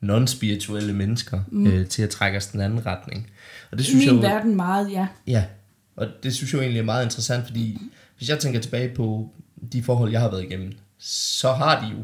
[0.00, 1.66] non-spirituelle mennesker mm.
[1.66, 3.30] øh, til at trække os den anden retning.
[3.70, 5.06] Og det synes I min jeg, verden meget, ja.
[5.26, 5.44] Ja,
[5.96, 7.78] Og det synes jeg jo egentlig er meget interessant, fordi
[8.18, 9.30] hvis jeg tænker tilbage på
[9.72, 11.98] de forhold, jeg har været igennem, så har de jo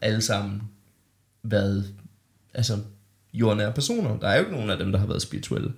[0.00, 0.62] alle sammen
[1.42, 1.94] været
[2.54, 2.78] altså,
[3.34, 4.16] jordnære personer.
[4.18, 5.72] Der er jo ikke nogen af dem, der har været spirituelle.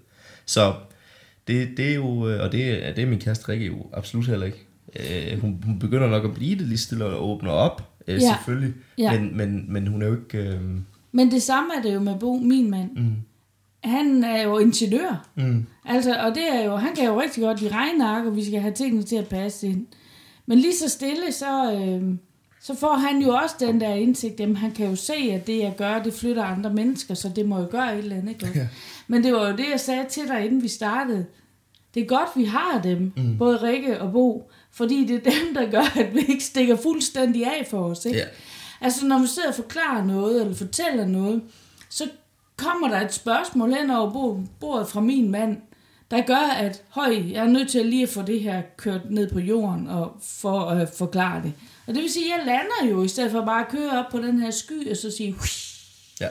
[0.46, 0.74] Så
[1.46, 2.08] det, det er jo,
[2.42, 4.66] og det, er- det er min kæreste Rikke jo absolut heller ikke.
[5.32, 8.34] Øh, hun, hun begynder nok at blive det lige stille og åbner op, øh, Ja.
[8.36, 8.74] selvfølgelig.
[8.98, 9.20] Ja.
[9.20, 10.38] Men, men, men hun er jo ikke...
[10.38, 10.60] Øh,
[11.12, 12.90] Men det samme er det jo med Bo, min mand.
[12.96, 13.14] mm,
[13.84, 15.28] Han er jo ingeniør.
[15.34, 18.44] mm, Altså, og det er jo, han kan jo rigtig godt lide regneark, og vi
[18.44, 19.86] skal have tingene til at passe ind.
[20.46, 22.02] Men lige så stille, så, øh,
[22.60, 25.58] så får han jo også den der indsigt, jamen han kan jo se, at det
[25.58, 28.30] jeg gør, det flytter andre mennesker, så det må jo gøre et eller andet.
[28.30, 28.50] Ikke?
[28.54, 28.66] Ja.
[29.08, 31.26] Men det var jo det, jeg sagde til dig, inden vi startede.
[31.94, 33.38] Det er godt, vi har dem, Mm.
[33.38, 37.44] både Rikke og Bo, fordi det er dem, der gør, at vi ikke stikker fuldstændig
[37.46, 38.04] af for os.
[38.04, 38.18] Ikke?
[38.18, 38.24] ja.
[38.80, 41.42] Altså, når man sidder og forklarer noget, eller fortæller noget,
[41.88, 42.04] så
[42.62, 45.56] kommer der et spørgsmål hen over bo- bordet fra min mand,
[46.10, 49.30] der gør, at høj, jeg er nødt til lige at få det her kørt ned
[49.30, 51.52] på jorden og for at forklare det.
[51.86, 54.04] Og det vil sige, at jeg lander jo, i stedet for bare at køre op
[54.10, 55.34] på den her sky, og så sige,
[56.20, 56.26] ja.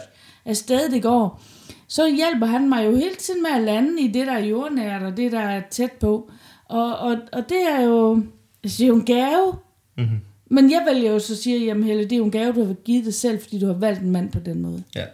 [0.46, 1.42] afsted det går,
[1.88, 5.02] så hjælper han mig jo hele tiden med at lande i det, der er jordnært,
[5.04, 6.30] og det, der er tæt på.
[6.66, 8.24] Og, og, og det er jo,
[8.64, 9.54] altså, det er jo en gave,
[9.98, 10.20] Mm-hmm.
[10.50, 12.74] men jeg vælger jo så sige, jamen Helle, det er jo en gave, du har
[12.74, 14.84] givet dig selv, fordi du har valgt en mand på den måde.
[14.96, 15.06] Ja.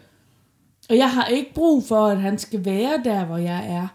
[0.90, 3.88] Og jeg har ikke brug for, at han skal være der, hvor jeg er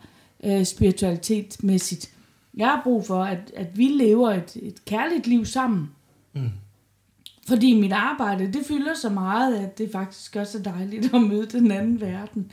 [0.44, 2.10] øh, spiritualitetmæssigt.
[2.56, 5.90] Jeg har brug for, at, at vi lever et, et kærligt liv sammen.
[6.32, 6.50] Mm.
[7.48, 11.46] Fordi mit arbejde, det fylder så meget, at det faktisk også er dejligt at møde
[11.46, 12.52] den anden verden.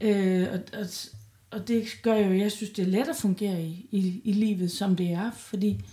[0.00, 0.86] Øh, og, og,
[1.50, 4.70] og det gør jo, jeg synes, det er let at fungere i, i, i livet,
[4.70, 5.30] som det er.
[5.30, 5.84] Fordi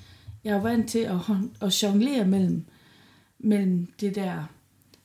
[0.43, 1.19] jeg er vant til at,
[1.61, 2.65] at jonglere mellem,
[3.39, 4.43] mellem det der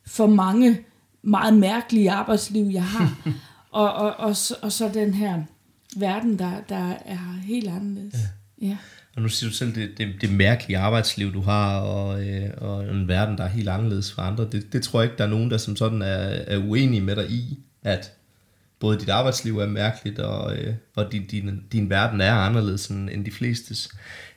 [0.07, 0.79] for mange
[1.25, 3.19] meget mærkelige arbejdsliv, jeg har,
[3.71, 5.43] og, og, og, så, og så den her
[5.97, 8.15] verden, der, der er helt anderledes.
[8.63, 8.67] Ja.
[8.67, 8.77] ja.
[9.17, 12.85] Og nu siger du selv, det, det, det mærkelige arbejdsliv, du har, og, øh, og
[12.85, 14.49] en verden, der er helt anderledes for andre.
[14.53, 17.17] Det, det tror jeg ikke, der er nogen, der som sådan er, er uenige med
[17.17, 18.13] dig i, at
[18.79, 23.11] både dit arbejdsliv er mærkeligt, og, øh, og din, din, din verden er anderledes end,
[23.11, 23.89] end de flestes.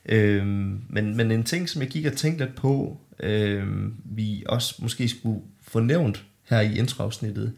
[0.06, 3.64] Øh, men, men en ting, som jeg gik og tænkte lidt på, øh,
[4.04, 7.52] vi også måske skulle få nævnt her i introafsnittet,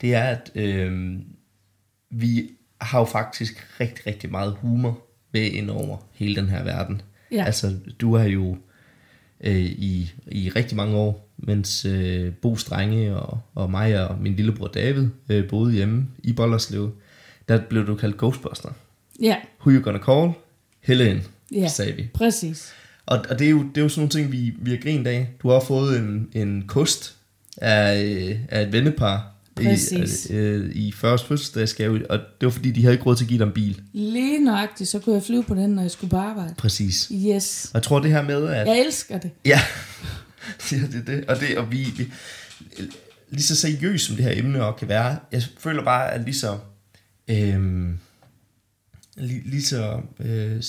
[0.00, 1.12] det er, at øh,
[2.10, 2.50] vi
[2.80, 7.02] har jo faktisk rigtig, rigtig meget humor med ind over hele den her verden.
[7.32, 7.44] Ja.
[7.44, 8.56] Altså, du har jo
[9.40, 14.36] øh, i, i rigtig mange år, mens øh, Bo Strenge og, og mig og min
[14.36, 16.92] lillebror David øh, boede hjemme i Bollerslev,
[17.48, 18.70] der blev du kaldt Ghostbuster.
[19.20, 20.32] ja, Who you gonna call?
[20.80, 21.22] Helen,
[21.54, 21.68] Ja.
[21.68, 22.08] sagde vi.
[22.14, 22.72] præcis.
[23.06, 25.06] Og, og det, er jo, det er jo sådan nogle ting, vi, vi har grint
[25.06, 25.28] af.
[25.42, 27.16] Du har fået en, en kost
[27.56, 30.26] af, øh, af et vennepar Præcis.
[30.26, 33.28] i, øh, i 40 fødselsdagsgave, og det var fordi, de havde ikke råd til at
[33.28, 33.82] give dig en bil.
[33.92, 36.54] Lige nøjagtigt, så kunne jeg flyve på den, når jeg skulle på arbejde.
[36.58, 37.12] Præcis.
[37.14, 37.64] Yes.
[37.64, 38.68] Og jeg tror det her med, at...
[38.68, 39.30] Jeg elsker det.
[39.44, 39.60] Ja,
[40.70, 41.24] det er det.
[41.28, 42.12] Og, det, og vi, vi,
[43.30, 46.34] lige så seriøst som det her emne også kan være, jeg føler bare, at lige
[46.34, 46.58] så,
[47.28, 47.98] øhm,
[49.16, 50.62] lige, lige så øh,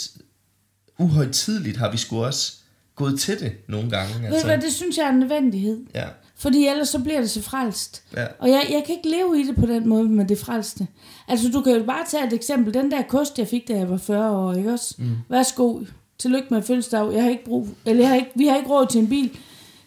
[0.97, 2.53] uhøjtidligt har vi sgu også
[2.95, 4.13] gået til det nogle gange.
[4.13, 4.29] Altså.
[4.29, 5.79] Ved du hvad, det synes jeg er en nødvendighed.
[5.95, 6.07] ja,
[6.43, 8.03] Fordi ellers så bliver det så frelst.
[8.15, 10.87] ja, Og jeg, jeg kan ikke leve i det på den måde med det frelste.
[11.27, 12.73] Altså, du kan jo bare tage et eksempel.
[12.73, 14.95] Den der kost, jeg fik, da jeg var 40 år, ikke også?
[14.97, 15.15] Mm.
[15.29, 15.79] Værsgo.
[16.17, 17.13] Tillykke med fødselsdag.
[17.13, 19.39] Jeg har ikke brug, eller jeg har ikke, vi har ikke råd til en bil.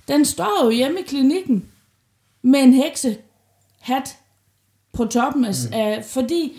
[0.09, 1.67] Den står jo hjemme i klinikken
[2.43, 4.19] med en heksehat
[4.93, 5.75] på toppen af, mm.
[5.75, 6.53] af fordi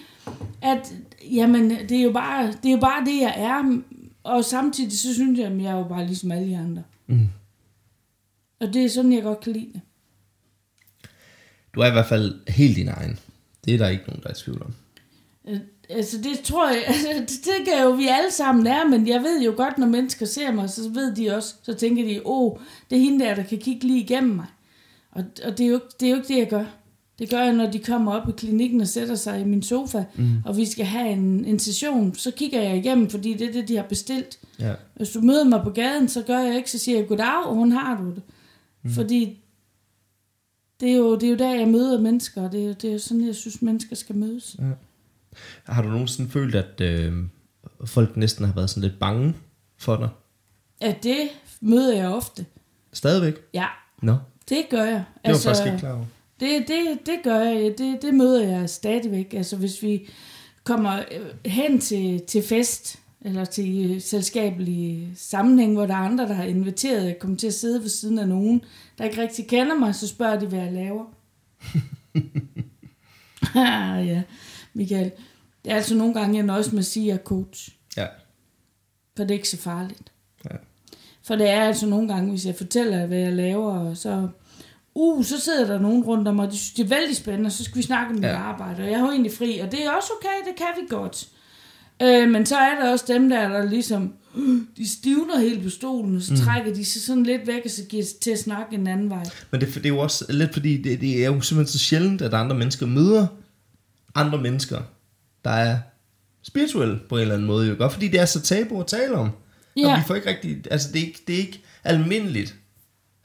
[0.62, 0.94] at,
[1.32, 3.82] jamen, det er jo bare det, er jo bare det jeg er,
[4.24, 6.84] og samtidig så synes jeg, at jeg er jo bare ligesom alle de andre.
[7.08, 7.28] Mm.
[8.60, 9.82] Og det er sådan, jeg godt kan lide det.
[11.78, 13.20] Du er i hvert fald helt din egen.
[13.66, 14.74] Det er der ikke nogen, der er i tvivl om.
[15.48, 15.60] Øh,
[15.90, 19.22] Altså det tror jeg, altså, det tænker jeg jo, vi alle sammen er, men jeg
[19.22, 22.52] ved jo godt, når mennesker ser mig, så ved de også, så tænker de, åh,
[22.52, 22.58] oh,
[22.90, 24.46] det er hende der, der kan kigge lige igennem mig.
[25.12, 26.66] Og, og det, er jo, det er jo ikke det, jeg gør.
[27.20, 30.04] Det gør jeg, når de kommer op i klinikken og sætter sig i min sofa,
[30.16, 30.38] mm.
[30.46, 33.68] og vi skal have en, en session, så kigger jeg igennem, fordi det er det,
[33.68, 34.40] de har bestilt.
[34.60, 34.74] Ja.
[34.96, 37.56] Hvis du møder mig på gaden, så gør jeg ikke, så siger jeg, goddag, og
[37.56, 38.22] hun har du det.
[38.84, 38.92] Mm.
[38.92, 39.40] Fordi
[40.80, 42.94] det er, jo, det er jo der, jeg møder mennesker, og det er, det er
[42.94, 44.56] jo sådan, jeg synes, mennesker skal mødes.
[45.64, 47.14] Har du nogensinde følt, at øh,
[47.86, 49.36] folk næsten har været sådan lidt bange
[49.78, 50.10] for dig?
[50.82, 51.18] Ja, det
[51.62, 52.46] møder jeg ofte.
[52.94, 53.36] Stadigvæk?
[53.54, 53.68] Ja,
[54.02, 54.16] Nå,
[54.50, 54.94] det gør jeg.
[54.94, 56.06] det var altså, faktisk ikke klar over.
[56.40, 57.78] det, det, det gør jeg.
[57.78, 59.34] Det, det møder jeg stadigvæk.
[59.34, 60.10] Altså hvis vi
[60.64, 66.28] kommer øh, hen til, til fest, eller til øh, selskabelig sammenhæng, hvor der er andre,
[66.28, 68.62] der har inviteret, jeg kommer til at sidde ved siden af nogen,
[68.98, 71.06] der ikke rigtig kender mig, så spørger de, hvad jeg laver.
[73.56, 74.22] ah, ja,
[74.74, 75.12] Michael.
[75.66, 77.70] Det er altså nogle gange, jeg nøjes med at sige, at jeg er coach.
[77.98, 78.06] Ja.
[79.18, 80.12] For det er ikke så farligt.
[80.52, 80.56] Ja.
[81.24, 84.28] For det er altså nogle gange, hvis jeg fortæller, hvad jeg laver, så,
[84.96, 87.52] uh, så sidder der nogen rundt om, og de synes, det er vældig spændende, og
[87.52, 88.38] så skal vi snakke om mit Ja.
[88.38, 90.88] arbejde, og jeg har jo egentlig fri, og det er også okay, det kan vi
[90.96, 91.28] godt.
[92.02, 94.14] Øh, men så er der også dem der, der ligesom,
[94.78, 96.40] de stivner helt på stolen, og så mm.
[96.40, 99.24] trækker de sig sådan lidt væk, og så giver til at snakke en anden vej.
[99.52, 102.22] Men det, det er jo også lidt fordi, det, det er jo simpelthen så sjældent,
[102.22, 103.28] at andre mennesker møder
[104.18, 104.82] andre mennesker,
[105.46, 105.80] der er
[106.44, 107.68] spirituelle på en eller anden måde.
[107.68, 107.76] Jo.
[107.78, 109.30] Godt fordi det er så tabu at tale om.
[109.78, 109.92] Ja.
[109.92, 112.56] Og vi får ikke rigtig, altså det er ikke, det er ikke almindeligt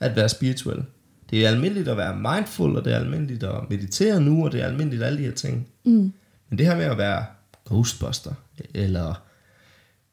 [0.00, 0.84] at være spirituel.
[1.30, 4.60] Det er almindeligt at være mindful, og det er almindeligt at meditere nu, og det
[4.60, 5.68] er almindeligt alle de her ting.
[5.84, 6.12] Mm.
[6.50, 7.24] Men det her med at være
[7.68, 8.34] ghostbuster,
[8.74, 9.14] eller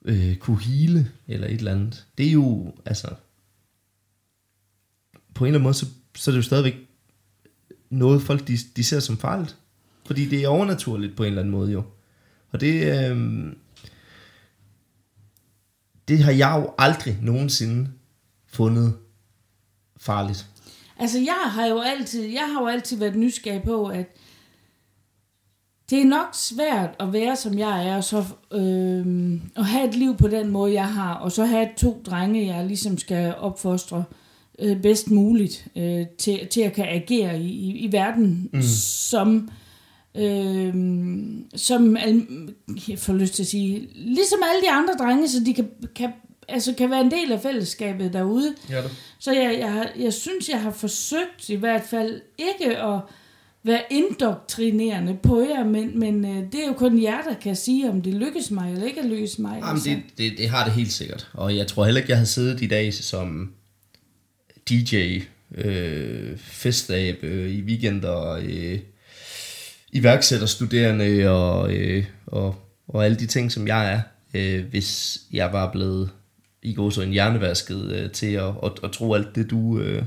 [0.05, 3.07] øh, kunne hele, eller et eller andet, det er jo, altså,
[5.33, 5.85] på en eller anden måde, så,
[6.15, 6.75] så er det jo stadigvæk
[7.89, 9.57] noget, folk de, de ser som farligt.
[10.05, 11.83] Fordi det er overnaturligt på en eller anden måde jo.
[12.51, 13.53] Og det, øh,
[16.07, 17.89] det har jeg jo aldrig nogensinde
[18.47, 18.97] fundet
[19.97, 20.47] farligt.
[20.97, 24.05] Altså, jeg har jo altid, jeg har jo altid været nysgerrig på, at
[25.89, 29.95] det er nok svært at være, som jeg er, og så øh, at have et
[29.95, 34.03] liv på den måde, jeg har, og så have to drenge, jeg ligesom skal opfostre
[34.59, 38.61] øh, bedst muligt øh, til, til at kan agere i, i, i verden mm.
[38.61, 39.49] som
[40.17, 40.73] øh,
[41.55, 41.97] som
[42.89, 46.09] jeg får lyst til at sige ligesom alle de andre drenge, så de kan, kan,
[46.47, 48.55] altså kan være en del af fællesskabet derude.
[48.69, 48.91] Ja, det.
[49.19, 52.99] Så jeg, jeg, jeg synes, jeg har forsøgt i hvert fald ikke at
[53.63, 57.89] være indoktrinerende på jer, men, men øh, det er jo kun jer, der kan sige,
[57.89, 59.59] om det lykkes mig eller ikke lykkes mig.
[59.61, 61.29] Jamen, det, det, det har det helt sikkert.
[61.33, 63.53] Og jeg tror heller ikke, jeg havde siddet i dag som
[64.69, 65.19] DJ,
[65.55, 68.79] øh, festab øh, i weekender, øh,
[69.91, 72.55] iværksætterstuderende og, øh, og,
[72.87, 74.01] og alle de ting, som jeg er,
[74.33, 76.09] øh, hvis jeg var blevet
[76.63, 80.03] i går så en hjernevasket øh, til at, at, at tro alt det, du, øh,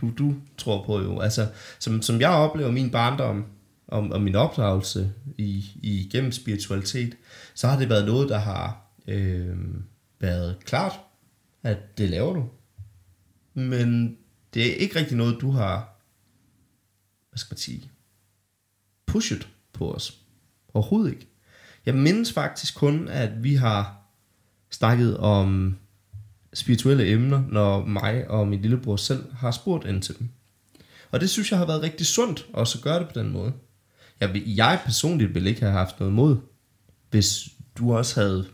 [0.00, 1.20] du, du tror på jo.
[1.20, 3.46] Altså, som, som jeg oplever min barndom
[3.86, 7.16] og, og min opdragelse i, i gennem spiritualitet,
[7.54, 9.56] så har det været noget, der har øh,
[10.20, 10.92] været klart,
[11.62, 12.48] at det laver du.
[13.54, 14.18] Men
[14.54, 16.00] det er ikke rigtig noget, du har,
[17.30, 17.90] hvad skal man sige,
[19.06, 20.18] pushet på os.
[20.74, 21.26] Overhovedet ikke.
[21.86, 23.96] Jeg mindes faktisk kun, at vi har
[24.70, 25.78] snakket om
[26.54, 30.28] spirituelle emner, når mig og min lillebror selv har spurgt ind til dem.
[31.10, 33.52] Og det synes jeg har været rigtig sundt også at gøre det på den måde.
[34.20, 36.36] Jeg, vil- jeg personligt ville ikke have haft noget mod,
[37.10, 38.46] hvis du også havde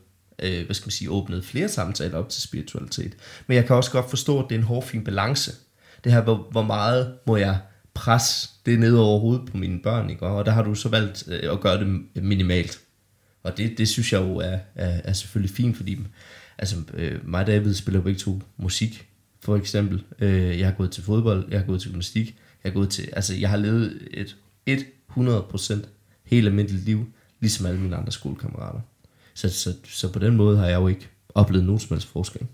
[0.43, 3.13] øh, hvad skal man sige, åbnet flere samtaler op til spiritualitet.
[3.47, 5.53] Men jeg kan også godt forstå, at det er en hård, fin balance.
[6.05, 7.59] Det her, hvor, hvor meget må jeg
[7.95, 10.27] presse det ned over hovedet på mine børn, ikke?
[10.27, 12.81] og der har du så valgt øh, at gøre det minimalt.
[13.43, 15.99] Og det, det synes jeg jo er, er, er selvfølgelig fint, fordi
[16.59, 19.09] altså, øh, mig og David spiller jo begge to musik,
[19.41, 20.03] for eksempel.
[20.19, 22.27] Øh, jeg har gået til fodbold, jeg har gået til gymnastik,
[22.65, 24.09] jeg har gået til, altså jeg har levet
[24.67, 25.75] et 100%
[26.25, 27.07] helt almindeligt liv,
[27.41, 28.81] ligesom alle mine andre skolekammerater.
[29.35, 32.47] Så, så, så på den måde har jeg jo ikke oplevet nogen som helst forskel.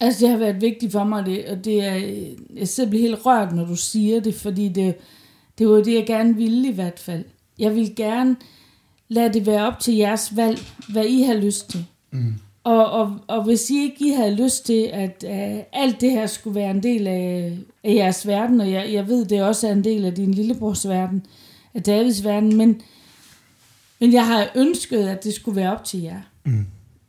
[0.00, 1.94] Altså, det har været vigtigt for mig, det, og det er,
[2.78, 4.94] jeg bliver helt rørt, når du siger det, fordi det,
[5.58, 7.24] det var det, jeg gerne ville i hvert fald.
[7.58, 8.36] Jeg vil gerne
[9.08, 11.86] lade det være op til jeres valg, hvad I har lyst til.
[12.10, 12.34] Mm.
[12.66, 16.26] Og, og, og hvis I ikke I havde lyst til, at uh, alt det her
[16.26, 17.52] skulle være en del af,
[17.84, 20.88] af jeres verden, og jeg, jeg ved, det også er en del af din lillebrors
[20.88, 21.26] verden,
[21.74, 22.80] af Davids verden, men,
[24.00, 26.20] men jeg har ønsket, at det skulle være op til jer.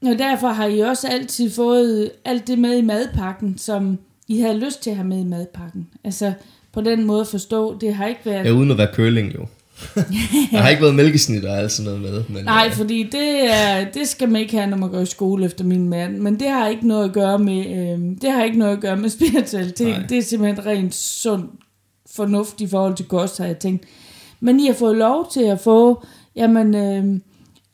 [0.01, 4.57] Og derfor har I også altid fået alt det med i madpakken, som I havde
[4.57, 5.87] lyst til at have med i madpakken.
[6.03, 6.33] Altså
[6.71, 8.45] på den måde at forstå, det har ikke været...
[8.45, 9.45] Ja, uden at være curling jo.
[10.51, 12.23] der har ikke været mælkesnit og alt sådan noget med.
[12.29, 15.05] Men, Nej, øh, fordi det, er, det skal man ikke have, når man går i
[15.05, 16.17] skole efter min mand.
[16.17, 18.97] Men det har ikke noget at gøre med, øh, det har ikke noget at gøre
[18.97, 19.87] med spiritualitet.
[19.87, 20.07] Nej.
[20.09, 21.49] Det er simpelthen rent sund
[22.15, 23.85] fornuft i forhold til kost, har jeg tænkt.
[24.39, 26.03] Men I har fået lov til at få,
[26.35, 27.19] jamen, øh,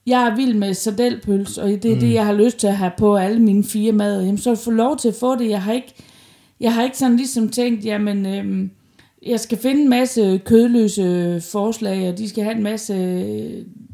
[0.05, 1.99] jeg er vild med sardelpøls, og det er mm.
[1.99, 4.21] det, jeg har lyst til at have på alle mine fire mad.
[4.21, 5.49] Jamen, så jeg fået lov til at få det.
[5.49, 5.93] Jeg har ikke,
[6.59, 8.69] jeg har ikke sådan ligesom tænkt, jamen, øh,
[9.25, 12.93] jeg skal finde en masse kødløse forslag, og de skal have en masse,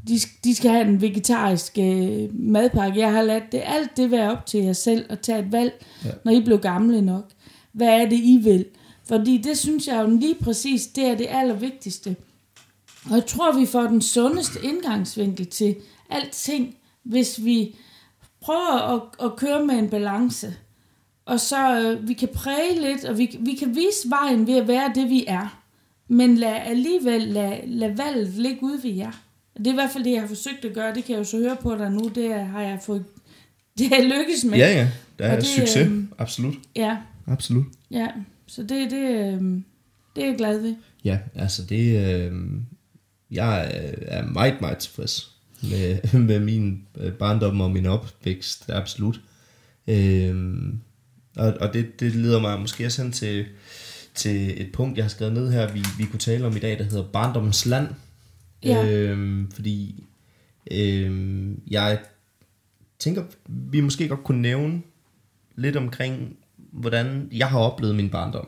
[0.07, 2.99] de, de skal have en vegetarisk øh, madpakke.
[2.99, 5.85] Jeg har ladt det, alt det være op til jer selv at tage et valg,
[6.05, 6.09] Ja.
[6.25, 7.25] når I blev gamle nok.
[7.71, 8.65] Hvad er det, I vil?
[9.05, 12.15] Fordi det synes jeg jo lige præcis, det er det allervigtigste.
[13.09, 15.75] Og jeg tror, vi får den sundeste indgangsvinkel til
[16.09, 17.75] alting, hvis vi
[18.41, 20.53] prøver at, at køre med en balance.
[21.29, 24.67] Og så øh, vi kan præge lidt, og vi, vi kan vise vejen ved at
[24.67, 25.61] være det, vi er.
[26.07, 29.11] Men lad alligevel lad, lad valget ligge ude ved jer.
[29.57, 30.93] Det er i hvert fald det, jeg har forsøgt at gøre.
[30.95, 32.11] Det kan jeg jo så høre på dig nu.
[32.15, 33.05] Det har jeg fået
[33.77, 34.57] det er lykkes med.
[34.57, 34.87] Ja, ja.
[35.19, 35.75] Der Og er det, succes.
[35.77, 36.53] øhm, Absolut.
[36.75, 37.65] ja, Absolut.
[37.91, 38.07] ja.
[38.47, 39.41] Så det, det, øh,
[40.15, 40.75] det er jeg glad ved.
[41.03, 42.13] Ja, altså det...
[42.15, 42.31] Øh,
[43.31, 45.31] jeg er- er meget, meget tilfreds
[45.63, 45.97] med,
[46.29, 48.69] med min øh, barndom og min opvækst.
[48.69, 49.21] Absolut.
[49.87, 50.35] Øh,
[51.39, 53.45] og og det, det leder mig måske også hen til,
[54.15, 56.77] til et punkt, jeg har skrevet ned her, vi, vi kunne tale om i dag,
[56.77, 57.87] der hedder Barndommens Land.
[58.63, 58.85] Ja.
[58.87, 60.03] Øh, fordi
[60.71, 61.99] øh, jeg
[62.99, 64.81] tænker, vi måske godt kunne nævne
[65.55, 68.47] lidt omkring, hvordan jeg har oplevet min barndom.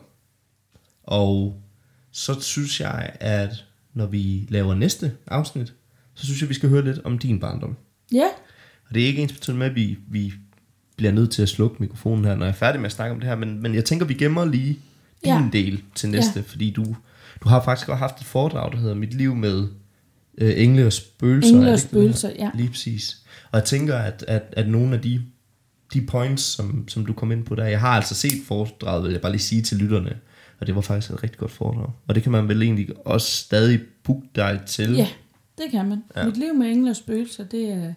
[1.02, 1.62] Og
[2.10, 5.74] så synes jeg, at når vi laver næste afsnit,
[6.14, 7.76] så synes jeg, vi skal høre lidt om din barndom.
[8.12, 8.28] Ja,
[8.88, 10.32] Og det er ikke ens betydende med, at vi, vi
[11.02, 13.20] bliver nødt til at slukke mikrofonen her, når jeg er færdig med at snakke om
[13.20, 14.78] det her, men, men jeg tænker, vi gemmer lige din
[15.24, 15.48] Ja.
[15.52, 16.42] del til næste, ja.
[16.48, 16.84] fordi du,
[17.44, 19.68] du har faktisk også haft et foredrag, der hedder Mit liv med
[20.38, 21.54] øh, engle og spøgelser.
[21.54, 22.50] engle og spøgelser, ja.
[22.54, 23.16] Lige præcis.
[23.52, 25.22] Og jeg tænker, at, at, at nogle af de,
[25.94, 29.12] de points, som, som du kom ind på der, jeg har altså set foredraget, vil
[29.12, 30.16] jeg bare lige sige til lytterne,
[30.60, 31.90] og det var faktisk et rigtig godt foredrag.
[32.08, 34.92] Og det kan man vel egentlig også stadig booke dig til.
[34.94, 35.08] Ja,
[35.58, 36.02] det kan man.
[36.16, 36.24] Ja.
[36.24, 37.92] Mit liv med engle og spøgelser, det, er,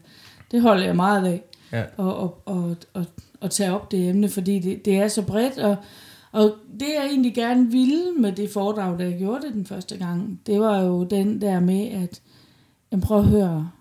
[0.52, 1.42] det holder jeg meget af.
[1.72, 1.84] Ja.
[1.98, 3.06] Og, og, og, og,
[3.42, 5.58] og tage op det emne, fordi det, det er så bredt.
[5.58, 5.76] Og,
[6.32, 9.98] og det jeg egentlig gerne ville med det foredrag, da jeg gjorde det den første
[9.98, 12.22] gang, det var jo den der med, at
[12.92, 13.72] jamen prøv at høre,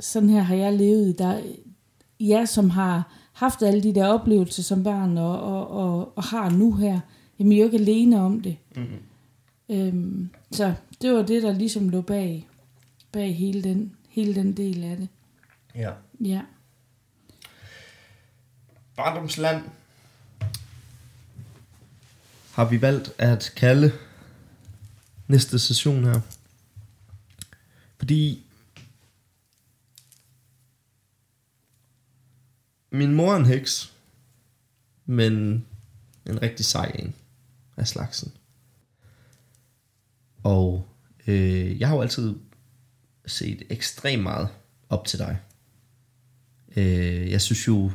[0.00, 1.18] sådan her har jeg levet.
[1.18, 1.40] Der,
[2.20, 6.50] jeg som har haft alle de der oplevelser som barn, og, og, og, og har
[6.50, 7.00] nu her,
[7.38, 8.56] jamen I er jo ikke alene om det.
[8.76, 8.98] Mm-hmm.
[9.68, 12.48] Øhm, så det var det, der ligesom lå bag,
[13.12, 15.08] bag hele, den, hele den del af det.
[15.74, 15.90] ja.
[16.20, 16.40] Ja.
[18.96, 19.64] Barndomsland
[22.52, 23.92] har vi valgt at kalde
[25.28, 26.20] næste session her.
[27.98, 28.46] Fordi
[32.90, 33.92] min mor er en heks,
[35.06, 35.32] men
[36.26, 37.14] en rigtig sej en
[37.76, 38.32] af slagsen.
[40.42, 40.88] Og
[41.26, 42.36] øh, jeg har jo altid
[43.26, 44.48] set ekstremt meget
[44.88, 45.40] op til dig.
[46.76, 47.92] Øh, jeg synes jo,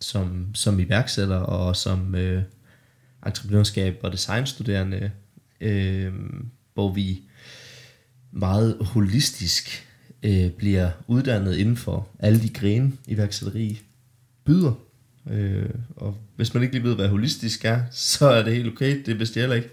[0.00, 2.42] som, som iværksætter og som øh,
[3.26, 5.10] entreprenørskab og designstuderende,
[5.60, 6.12] øh,
[6.74, 7.22] hvor vi
[8.32, 9.86] meget holistisk
[10.22, 13.80] øh, bliver uddannet inden for alle de grene iværksætteri
[14.44, 14.72] byder.
[15.30, 19.02] Øh, og hvis man ikke lige ved, hvad holistisk er, så er det helt okay.
[19.06, 19.70] Det vidste jeg heller ikke.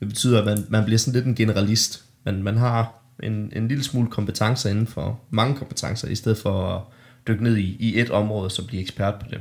[0.00, 2.04] Det betyder, at man, man bliver sådan lidt en generalist.
[2.24, 6.76] Man, man har en, en lille smule kompetencer inden for mange kompetencer, i stedet for
[6.76, 6.82] at
[7.28, 9.40] dykke ned i, i et område, så blive ekspert på det.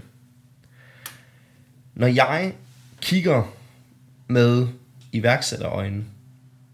[1.96, 2.54] Når jeg
[3.02, 3.44] kigger
[4.28, 4.68] med
[5.12, 6.04] iværksætterøjne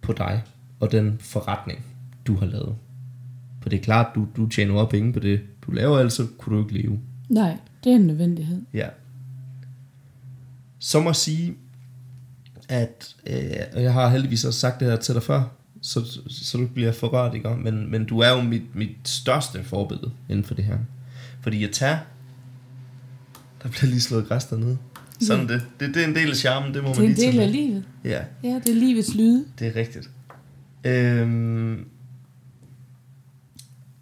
[0.01, 0.43] på dig
[0.79, 1.85] og den forretning,
[2.27, 2.75] du har lavet.
[3.61, 6.27] For det er klart, du, du tjener op penge på det, du laver, ellers så
[6.37, 6.99] kunne du ikke leve.
[7.29, 8.61] Nej, det er en nødvendighed.
[8.73, 8.87] Ja.
[10.79, 11.55] Så må jeg sige,
[12.69, 15.43] at øh, jeg har heldigvis også sagt det her til dig før,
[15.81, 17.49] så, så du bliver forrørt, ikke?
[17.49, 20.77] Men, men du er jo mit, mit største forbillede inden for det her.
[21.41, 21.99] Fordi at tage,
[23.63, 24.77] der bliver lige slået græs dernede.
[25.21, 25.61] Sådan det.
[25.79, 25.95] det.
[25.95, 27.39] Det er en del af charmen, det må Det man er en lige tage del
[27.41, 27.83] af livet.
[28.03, 29.45] Ja, Ja, det er livets lyde.
[29.59, 30.09] det er rigtigt.
[30.83, 31.85] Øhm,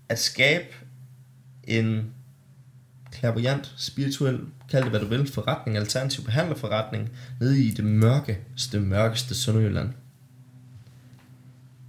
[0.10, 0.66] at skabe
[1.64, 2.06] en
[3.12, 4.40] klaverjant, spirituel,
[4.72, 7.10] kald det hvad du vil, forretning, alternativ behandlerforretning,
[7.40, 9.90] nede i det mørkeste, mørkeste Sønderjylland.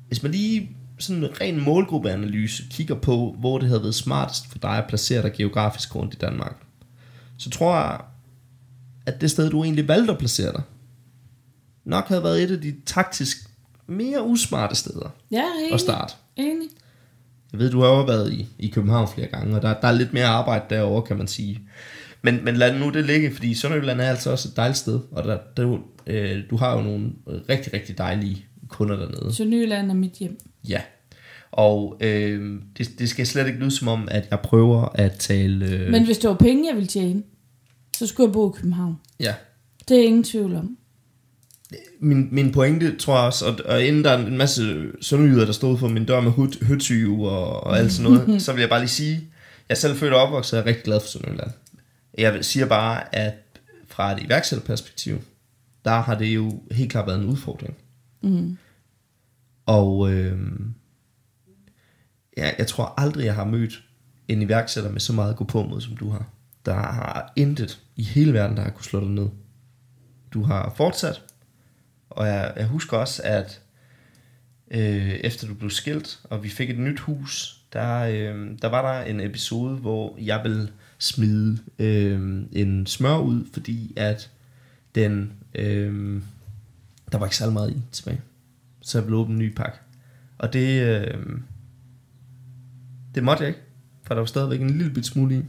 [0.09, 4.59] Hvis man lige sådan en ren målgruppeanalyse kigger på, hvor det havde været smartest for
[4.59, 6.57] dig at placere dig geografisk rundt i Danmark,
[7.37, 8.01] så tror jeg,
[9.09, 10.62] at det sted, du egentlig valgte at placere dig,
[11.84, 13.36] nok havde været et af de taktisk
[13.86, 15.80] mere usmarte steder Ja, at enig.
[15.80, 16.14] starte.
[16.36, 16.68] enig.
[17.52, 19.92] Jeg ved, du har jo været i, i København flere gange, og der, der er
[19.92, 21.61] lidt mere arbejde derovre, kan man sige.
[22.22, 25.24] Men, men lad nu det ligge, fordi Sønderjylland er altså også et dejligt sted, og
[25.24, 27.11] der, der, er øh, du har jo nogle
[27.48, 29.34] rigtig, rigtig dejlige kunder dernede.
[29.34, 30.38] Sønderjylland er mit hjem.
[30.68, 30.80] Ja.
[31.50, 35.66] Og øh, det, det skal slet ikke lyde som om, at jeg prøver at tale...
[35.66, 37.22] Øh, Men hvis det var penge, jeg ville tjene,
[37.99, 38.96] så skulle jeg bo i København.
[39.20, 39.34] ja.
[39.88, 40.76] Det er ingen tvivl om.
[42.01, 45.53] Min, min pointe, tror jeg også, og, og inden der er en masse sønderjyder, der
[45.53, 48.68] stod for min dør med hud, høtyve og, og alt sådan noget, så vil jeg
[48.68, 49.14] bare lige sige,
[49.68, 51.51] jeg er selv født og opvokset, og er rigtig glad for Sønderjylland.
[52.18, 53.34] Jeg siger bare, at
[53.86, 55.18] fra et iværksætterperspektiv,
[55.84, 57.76] der har det jo helt klart været en udfordring.
[58.22, 58.59] Mm.
[59.66, 60.38] Og øh,
[62.36, 63.82] ja, jeg tror aldrig, jeg har mødt
[64.28, 66.26] en iværksætter med så meget at gå på mod, som du har.
[66.66, 69.28] Der har intet i hele verden, der har kunne slå dig ned.
[70.32, 71.22] Du har fortsat,
[72.11, 73.62] og jeg, jeg husker også, at
[74.70, 78.94] øh, efter du blev skilt, og vi fik et nyt hus, der, øh, der var
[78.94, 80.68] der en episode, hvor jeg ville
[80.99, 84.30] smide øh, en smør ud, fordi at
[84.94, 86.22] den, øh,
[87.12, 88.20] der var ikke særlig meget i tilbage.
[88.80, 89.78] Så jeg blev åbne en ny pakke.
[90.38, 91.18] Og det, øh,
[93.14, 93.61] det måtte jeg ikke,
[94.03, 95.42] for der var stadigvæk en lille bit smule i.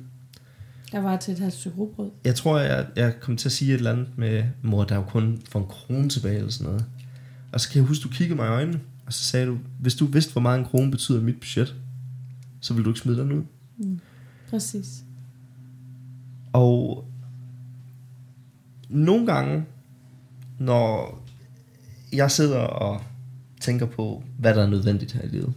[0.91, 2.11] Der var til et halvt stykke rugbrød.
[2.25, 4.99] Jeg tror, jeg, jeg kom til at sige et eller andet med, mor, der er
[4.99, 6.85] jo kun for en krone tilbage, eller sådan noget.
[7.51, 9.95] Og så kan jeg huske, du kiggede mig i øjnene, og så sagde du, hvis
[9.95, 11.75] du vidste, hvor meget en krone betyder i mit budget,
[12.61, 13.43] så ville du ikke smide den ud.
[13.77, 13.99] Mm.
[14.49, 15.03] Præcis.
[16.53, 17.05] Og
[18.89, 19.65] nogle gange,
[20.59, 21.21] når
[22.13, 23.01] jeg sidder og
[23.61, 25.53] tænker på, hvad der er nødvendigt her i livet,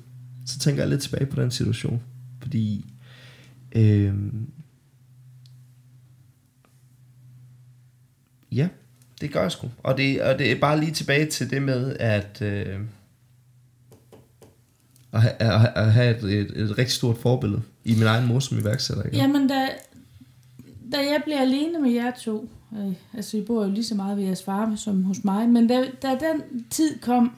[0.47, 2.03] så tænker jeg lidt tilbage på den situation.
[2.41, 2.93] Fordi
[3.73, 4.15] øh,
[8.53, 8.69] ja,
[9.21, 9.69] det gør jeg sgu.
[9.83, 12.81] Og det, og det er bare lige tilbage til det med, at øh,
[15.13, 18.59] at, at, at have et, et, et rigtig stort forbillede i min egen mor som
[18.59, 19.03] iværksætter.
[19.03, 19.17] Ikke?
[19.17, 19.69] Jamen, da,
[20.93, 22.49] da jeg blev alene med jer to,
[22.79, 25.67] øh, altså I bor jo lige så meget ved jeres far som hos mig, men
[25.67, 27.37] da, da den tid kom,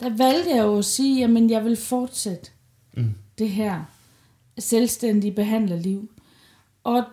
[0.00, 2.50] der valgte jeg jo at sige, jamen jeg vil fortsætte
[2.96, 3.14] Mm.
[3.38, 3.84] det her
[4.58, 6.10] selvstændige behandlerliv.
[6.84, 7.04] Og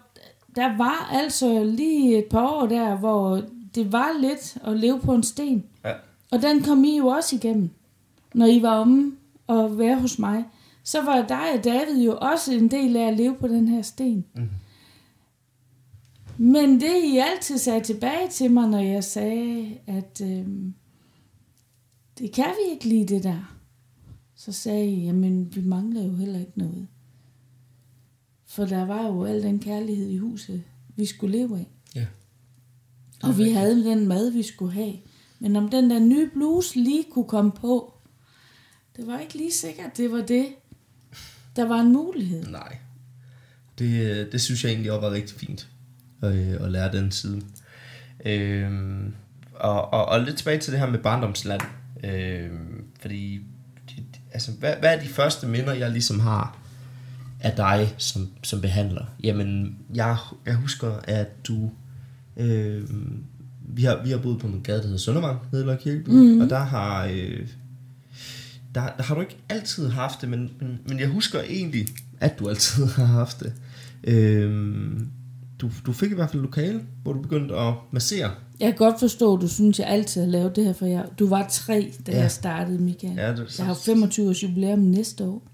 [0.58, 3.44] der var altså lige et par år der, hvor
[3.76, 5.64] det var lidt at leve på en sten.
[5.86, 5.94] Ja.
[6.32, 7.70] Og den kom I jo også igennem,
[8.34, 9.12] når I var omme
[9.48, 10.46] og være hos mig.
[10.84, 13.82] Så var dig og David jo også en del af at leve på den her
[13.82, 14.26] sten.
[14.36, 14.50] Mhm.
[16.38, 20.74] Men det I altid sagde tilbage til mig, når jeg sagde, at øhm,
[22.20, 23.58] det kan vi ikke lide det der.
[24.36, 26.88] Så sagde I, jamen vi mangler jo heller ikke noget.
[28.58, 30.64] For der var jo al den kærlighed i huset,
[30.96, 31.68] vi skulle leve af.
[31.96, 32.06] Ja.
[33.24, 34.94] Og vi havde den mad, vi skulle have.
[35.40, 37.94] Men om den der nye bluse lige kunne komme på,
[38.96, 40.48] det var ikke lige sikkert, det var det.
[41.56, 42.46] Der var en mulighed.
[42.48, 42.78] Nej.
[43.80, 45.68] Det, øh, det synes jeg egentlig også var rigtig fint
[46.22, 47.42] at, øh, at lære den side.
[48.26, 49.14] Øhm,
[49.54, 51.62] og, og, og lidt tilbage til det her med barndomsland.
[52.04, 53.42] Øhm, fordi,
[54.32, 56.57] altså, hvad, hvad er de første minder, jeg ligesom har
[57.40, 59.06] af dig som, som behandler?
[59.24, 61.72] Jamen, jeg, jeg husker, at du...
[62.38, 63.24] Øhm,
[63.70, 66.10] vi, har, vi har boet på en gade, der hedder Søndervang, nede i Løg Kirkeby,
[66.10, 66.42] mm.
[66.42, 67.06] og der har...
[67.06, 67.48] Øh,
[68.76, 71.88] der, der har du ikke altid haft det, men, men, men jeg husker egentlig,
[72.20, 73.54] at du altid har haft det.
[74.04, 75.08] Øhm,
[75.62, 78.32] du, du fik i hvert fald lokale, hvor du begyndte at massere.
[78.60, 81.06] Jeg kan godt forstå, at du synes, jeg altid har lavet det her for jer.
[81.20, 82.20] Du var tre, da Ja.
[82.22, 83.14] jeg startede, Michael.
[83.16, 85.48] Ja, det, Jeg har 25 års jubilæum næste år.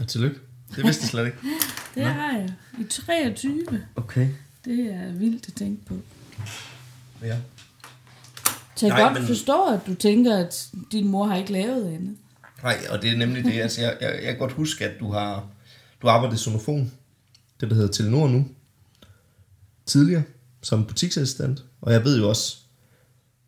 [0.00, 0.36] Og tillykke.
[0.76, 1.38] Det vidste jeg slet ikke.
[1.94, 2.52] Det har jeg.
[2.80, 3.66] I 23.
[3.96, 4.28] Okay.
[4.64, 5.94] Det er vildt at tænke på.
[7.22, 7.36] Ja.
[8.76, 11.86] Så jeg Nej, godt men- forstå, at du tænker, at din mor har ikke lavet
[11.94, 12.16] andet.
[12.62, 13.52] Nej, og det er nemlig det.
[13.60, 15.46] Altså, jeg, jeg, jeg kan godt huske, at du har
[16.02, 16.92] du arbejdet i Sonofon,
[17.60, 18.46] det der hedder Telenor nu,
[19.86, 20.22] tidligere,
[20.62, 21.64] som butiksassistent.
[21.80, 22.56] Og jeg ved jo også,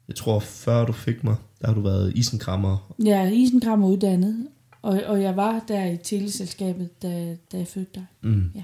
[0.08, 2.94] jeg tror før du fik mig, der har du været isenkrammer.
[3.06, 4.46] Er isenkrammer uddannet,
[4.82, 8.06] og, og jeg var der i teleselskabet, da, da jeg fødte dig.
[8.22, 8.50] Mm.
[8.54, 8.62] Ja.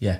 [0.00, 0.16] Ja.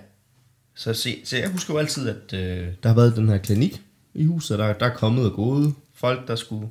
[0.74, 3.83] Så, se, så jeg husker jo altid, at øh, der har været den her klinik
[4.14, 6.68] i huset, der, der er kommet og gået folk, der skulle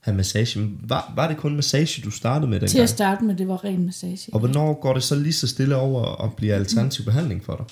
[0.00, 0.70] have massage.
[0.82, 2.82] Var, var det kun massage, du startede med Til dengang?
[2.82, 4.34] at starte med, det var ren massage.
[4.34, 7.66] Og hvornår går det så lige så stille over og bliver alternativ behandling for dig?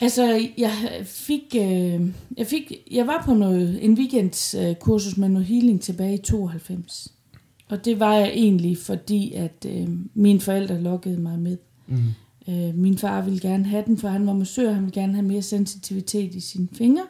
[0.00, 0.72] Altså, jeg
[1.04, 2.00] fik, øh,
[2.36, 4.76] jeg fik, jeg var på noget, en weekends øh,
[5.16, 7.12] med noget healing tilbage i 92.
[7.70, 11.56] Og det var jeg egentlig, fordi at øh, mine forældre lokkede mig med.
[11.86, 11.98] Mm.
[12.48, 15.26] Øh, min far ville gerne have den, for han var massør, han ville gerne have
[15.26, 17.02] mere sensitivitet i sine fingre.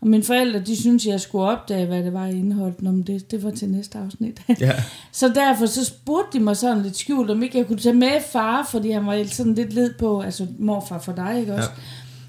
[0.00, 2.82] Og mine forældre, de syntes, jeg skulle opdage, hvad det var i indholdet.
[2.82, 4.40] Nå, men det, det var til næste afsnit.
[4.60, 4.72] Ja.
[5.12, 8.20] Så derfor så spurgte de mig sådan lidt skjult, om ikke jeg kunne tage med
[8.32, 11.68] far, fordi han var sådan lidt led på, altså morfar for dig, ikke også?
[11.76, 11.82] Ja.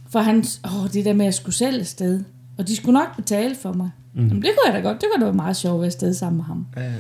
[0.10, 2.24] For han, åh, det der med, at jeg skulle selv afsted.
[2.58, 3.90] Og de skulle nok betale for mig.
[4.14, 4.28] Mm.
[4.28, 5.02] Jamen, det kunne jeg da godt.
[5.02, 6.66] Det kunne da være meget sjovt at være afsted sammen med ham.
[6.76, 6.94] Ja, ja.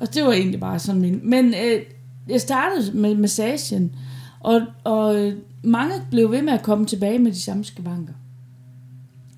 [0.00, 1.20] Og det var egentlig bare sådan min...
[1.22, 1.82] Men øh,
[2.28, 3.96] jeg startede med massagen,
[4.40, 8.12] og, og øh, mange blev ved med at komme tilbage med de samme skavanker.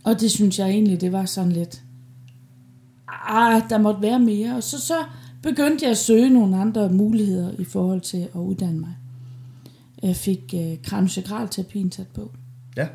[0.05, 1.83] Og det synes jeg egentlig, det var sådan lidt...
[3.29, 4.57] Ah, der måtte være mere.
[4.57, 5.05] Og så, så
[5.43, 8.97] begyndte jeg at søge nogle andre muligheder i forhold til at uddanne mig.
[10.03, 12.31] Jeg fik øh, kraniosakralterapien sat på.
[12.77, 12.87] ja,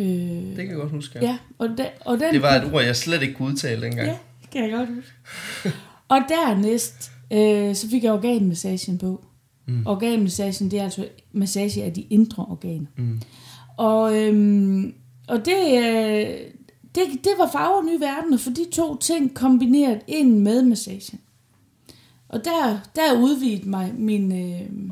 [0.00, 1.18] Øh, det kan jeg godt huske.
[1.18, 1.26] Ja.
[1.26, 4.08] ja, og, den, og den Det var et ord, jeg slet ikke kunne udtale dengang.
[4.08, 5.78] Ja, det kan jeg godt huske.
[6.10, 9.24] og dernæst, øh, så fik jeg organmassagen på.
[9.68, 9.86] Mm.
[9.86, 12.86] Organmassagen, det er altså massage af de indre organer.
[12.96, 13.20] Mm.
[13.76, 14.94] Og, øhm,
[15.28, 16.36] og det, øh,
[16.94, 21.20] det, det var farver nye verdener, for de to ting kombineret ind med massagen.
[22.28, 24.90] Og der, der udvidet mig min, øh,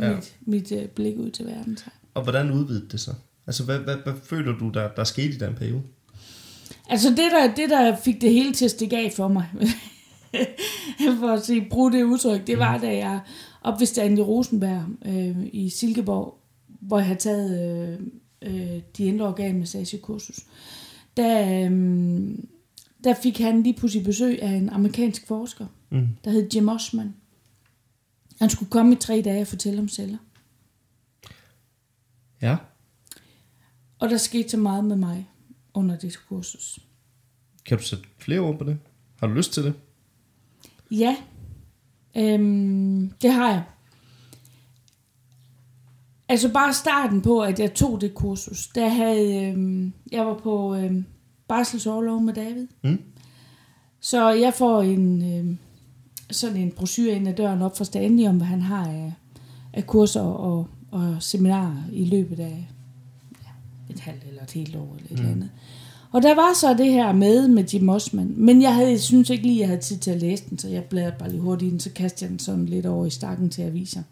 [0.00, 0.14] Ja.
[0.14, 1.76] mit, mit øh, blik ud til verden.
[1.76, 1.84] Så.
[2.14, 3.14] Og hvordan udvidede det så?
[3.46, 5.82] Altså, hvad, hvad, hvad føler du, der, der skete i den periode?
[6.88, 9.46] Altså det der, det, der fik det hele til at stikke af for mig,
[11.20, 13.20] for at sige, bruge det udtryk, det var, da jeg
[13.62, 16.38] op ved Stanley Rosenberg øh, i Silkeborg,
[16.80, 17.98] hvor jeg havde taget
[18.42, 20.40] øh, øh, de indre organmassagekursus.
[21.16, 22.28] Der, øh,
[23.04, 26.08] der fik han lige pludselig besøg af en amerikansk forsker, Mm.
[26.24, 27.14] der hed Jim Osman.
[28.40, 30.18] Han skulle komme i tre dage og fortælle om celler.
[32.42, 32.56] Ja.
[33.98, 35.28] Og der skete så meget med mig
[35.74, 36.78] under det kursus.
[37.64, 38.78] Kan du sætte flere ord på det?
[39.20, 39.74] Har du lyst til det?
[40.90, 41.16] Ja,
[42.16, 43.62] øhm, det har jeg.
[46.28, 50.74] Altså bare starten på, at jeg tog det kursus, der havde, øhm, jeg var på
[50.74, 51.04] øhm,
[51.48, 52.66] barselsårlov med David.
[52.82, 53.02] Mm.
[54.00, 55.58] Så jeg får en, øhm,
[56.30, 59.12] sådan en brochure ind ad døren op for Stanley, om hvad han har af,
[59.72, 62.68] af kurser og, og seminarer i løbet af
[63.98, 65.32] et halvt eller et helt år eller et mm.
[65.32, 65.50] andet.
[66.12, 69.46] Og der var så det her med med Jim Osman, men jeg havde, synes ikke
[69.46, 71.70] lige, jeg havde tid til at læse den, så jeg bladrede bare lige hurtigt i
[71.70, 74.02] den, så kastede jeg den sådan lidt over i stakken til aviser.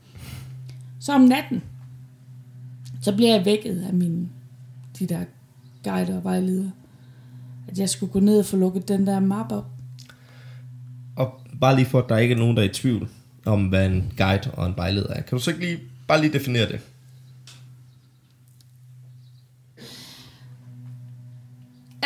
[1.00, 1.62] Så om natten,
[3.02, 4.28] så bliver jeg vækket af mine,
[4.98, 5.24] de der
[5.84, 6.70] guider og vejledere,
[7.68, 9.66] at jeg skulle gå ned og få lukket den der map op.
[11.16, 13.08] Og bare lige for, at der ikke er nogen, der er i tvivl
[13.44, 15.22] om, hvad en guide og en vejleder er.
[15.22, 15.78] Kan du så ikke lige,
[16.08, 16.80] bare lige definere det?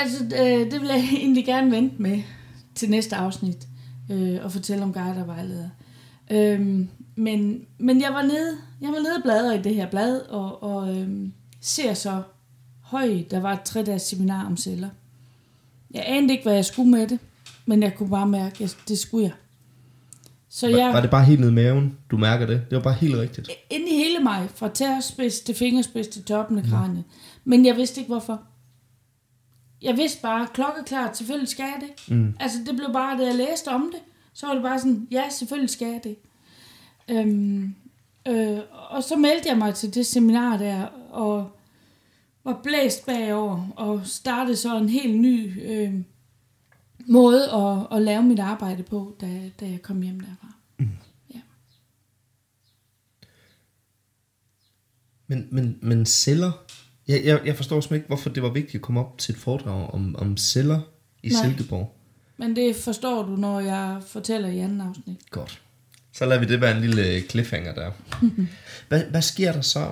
[0.00, 2.22] Altså, øh, det vil jeg egentlig gerne vente med
[2.74, 3.68] til næste afsnit,
[4.10, 5.70] øh, og fortælle om guider og vejledere.
[6.30, 10.20] Øhm, men, men jeg var nede, jeg var nede og bladre i det her blad,
[10.20, 12.22] og, og øhm, ser så
[12.82, 14.88] høj, der var et tre dages seminar om celler.
[15.90, 17.18] Jeg anede ikke, hvad jeg skulle med det,
[17.66, 19.32] men jeg kunne bare mærke, at det skulle jeg.
[20.48, 22.62] Så Var, jeg, var det bare helt ned i maven, du mærker det?
[22.70, 23.50] Det var bare helt rigtigt.
[23.70, 27.04] inde i hele mig, fra tæerspids til fingerspids til toppen af kraniet.
[27.44, 28.42] Men jeg vidste ikke, hvorfor.
[29.82, 32.16] Jeg vidste bare, klokkeklart, selvfølgelig skal jeg det.
[32.16, 32.36] Mm.
[32.40, 34.00] Altså, det blev bare, da jeg læste om det,
[34.32, 36.16] så var det bare sådan, ja, selvfølgelig skal jeg det.
[37.08, 37.74] Øhm,
[38.28, 38.58] øh,
[38.90, 41.56] og så meldte jeg mig til det seminar der, og
[42.44, 45.94] var blæst bagover, og startede så en helt ny øh,
[47.06, 50.50] måde at, at lave mit arbejde på, da, da jeg kom hjem derfra.
[55.30, 56.52] Men, men, men celler...
[57.10, 59.38] Jeg, jeg, jeg forstår simpelthen ikke, hvorfor det var vigtigt at komme op til et
[59.38, 60.80] foredrag om, om celler
[61.22, 61.44] i Nej.
[61.44, 61.96] Silkeborg.
[62.36, 65.16] Men det forstår du, når jeg fortæller i anden afsnit.
[65.30, 65.60] Godt.
[66.12, 67.90] Så lader vi det være en lille cliffhanger der.
[68.88, 69.90] hvad, hvad sker der så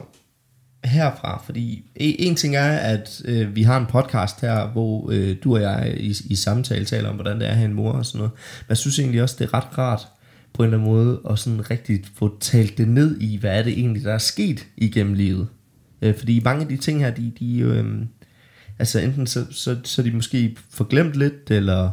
[0.84, 1.42] herfra?
[1.44, 5.54] Fordi e- en ting er, at øh, vi har en podcast her, hvor øh, du
[5.54, 8.06] og jeg i, i samtale taler om, hvordan det er at have en mor og
[8.06, 8.32] sådan noget.
[8.60, 10.08] Men jeg synes egentlig også, det er ret rart
[10.52, 13.62] på en eller anden måde at sådan rigtig få talt det ned i, hvad er
[13.62, 15.48] det egentlig, der er sket igennem livet.
[16.02, 18.06] Øh, fordi mange af de ting her, de, de øh,
[18.78, 21.90] altså enten så, så, så de måske forglemt lidt, eller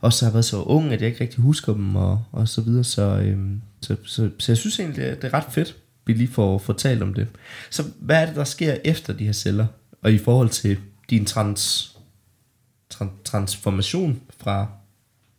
[0.00, 2.84] også har været så ung, at jeg ikke rigtig husker dem, og, og så videre.
[2.84, 3.38] Så, øh,
[3.80, 5.76] så, så, så jeg synes egentlig, det er, det er ret fedt,
[6.06, 7.28] vi lige får fortalt om det.
[7.70, 9.66] Så hvad er det, der sker efter de her celler,
[10.02, 10.78] og i forhold til
[11.10, 11.96] din trans,
[12.90, 14.68] trans, transformation fra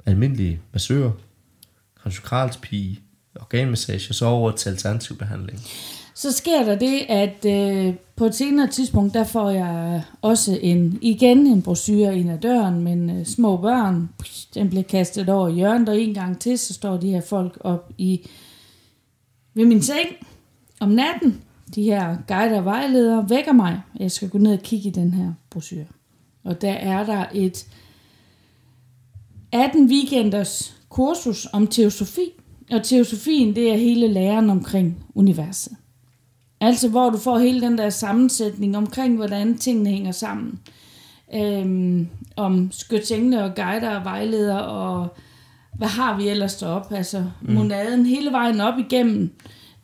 [0.05, 1.11] almindelige massører,
[2.03, 2.99] transkralspige,
[3.35, 5.59] organmassage, og så over til alternativ behandling.
[6.17, 10.99] Så sker der det, at øh, på et senere tidspunkt, der får jeg også en,
[11.01, 14.09] igen en brochure ind ad døren, men øh, små børn,
[14.53, 17.57] den bliver kastet over i hjørnet, og en gang til, så står de her folk
[17.59, 18.29] op i
[19.53, 20.07] ved min seng
[20.79, 21.41] om natten.
[21.75, 23.81] De her guider og vejledere vækker mig.
[23.99, 25.85] Jeg skal gå ned og kigge i den her brochure.
[26.43, 27.67] Og der er der et
[29.51, 32.29] 18 weekenders kursus om teosofi.
[32.71, 35.73] Og teosofien, det er hele læren omkring universet.
[36.61, 40.59] Altså hvor du får hele den der sammensætning omkring, hvordan tingene hænger sammen.
[41.35, 45.07] Øhm, om skytsengle og guider og vejledere og
[45.77, 46.97] hvad har vi ellers deroppe?
[46.97, 47.53] Altså mm.
[47.53, 49.31] monaden hele vejen op igennem.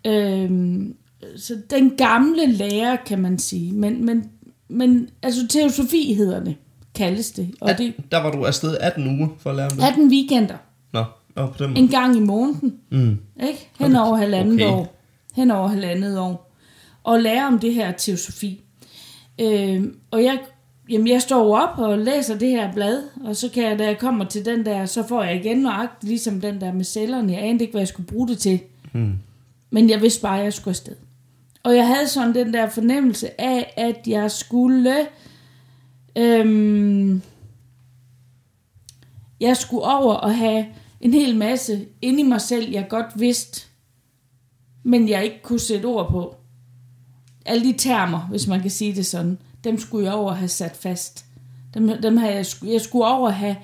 [0.08, 0.96] Øhm,
[1.38, 3.74] så den gamle lære, kan man sige.
[3.74, 4.30] Men, men,
[4.68, 6.56] men altså teosofi hedder det,
[6.96, 7.56] kaldes det.
[7.62, 9.84] Og At, det der var du afsted 18 uger for at lære om det.
[9.84, 10.58] 18 weekender.
[10.94, 11.04] Nå,
[11.36, 11.80] og på den måde.
[11.80, 12.76] En gang i måneden.
[12.90, 13.20] Mm.
[13.48, 13.70] Ikke?
[13.80, 14.66] Hen over halvandet okay.
[14.66, 14.96] år.
[15.36, 16.53] Hen over halvandet år.
[17.04, 18.62] Og lære om det her teosofi.
[19.42, 20.40] Øh, og jeg,
[20.90, 24.00] jamen jeg står op og læser det her blad, og så kan jeg, da jeg
[24.00, 27.34] kommer til den der, så får jeg igen nøjagtigt ligesom den der med cellerne.
[27.34, 28.60] Jeg anede ikke, hvad jeg skulle bruge det til.
[28.94, 29.14] Mm.
[29.70, 30.96] Men jeg vidste bare, at jeg skulle afsted.
[31.64, 35.08] Og jeg havde sådan den der fornemmelse af, at jeg skulle...
[36.18, 37.22] Øhm,
[39.40, 40.66] jeg skulle over og have
[41.02, 43.68] en hel masse inde i mig selv, jeg godt vidste,
[44.84, 46.36] men jeg ikke kunne sætte ord på.
[47.46, 50.76] Alle de termer, hvis man kan sige det sådan, dem skulle jeg over have sat
[50.76, 51.26] fast.
[51.74, 53.56] Dem, dem har jeg, jeg skulle over have,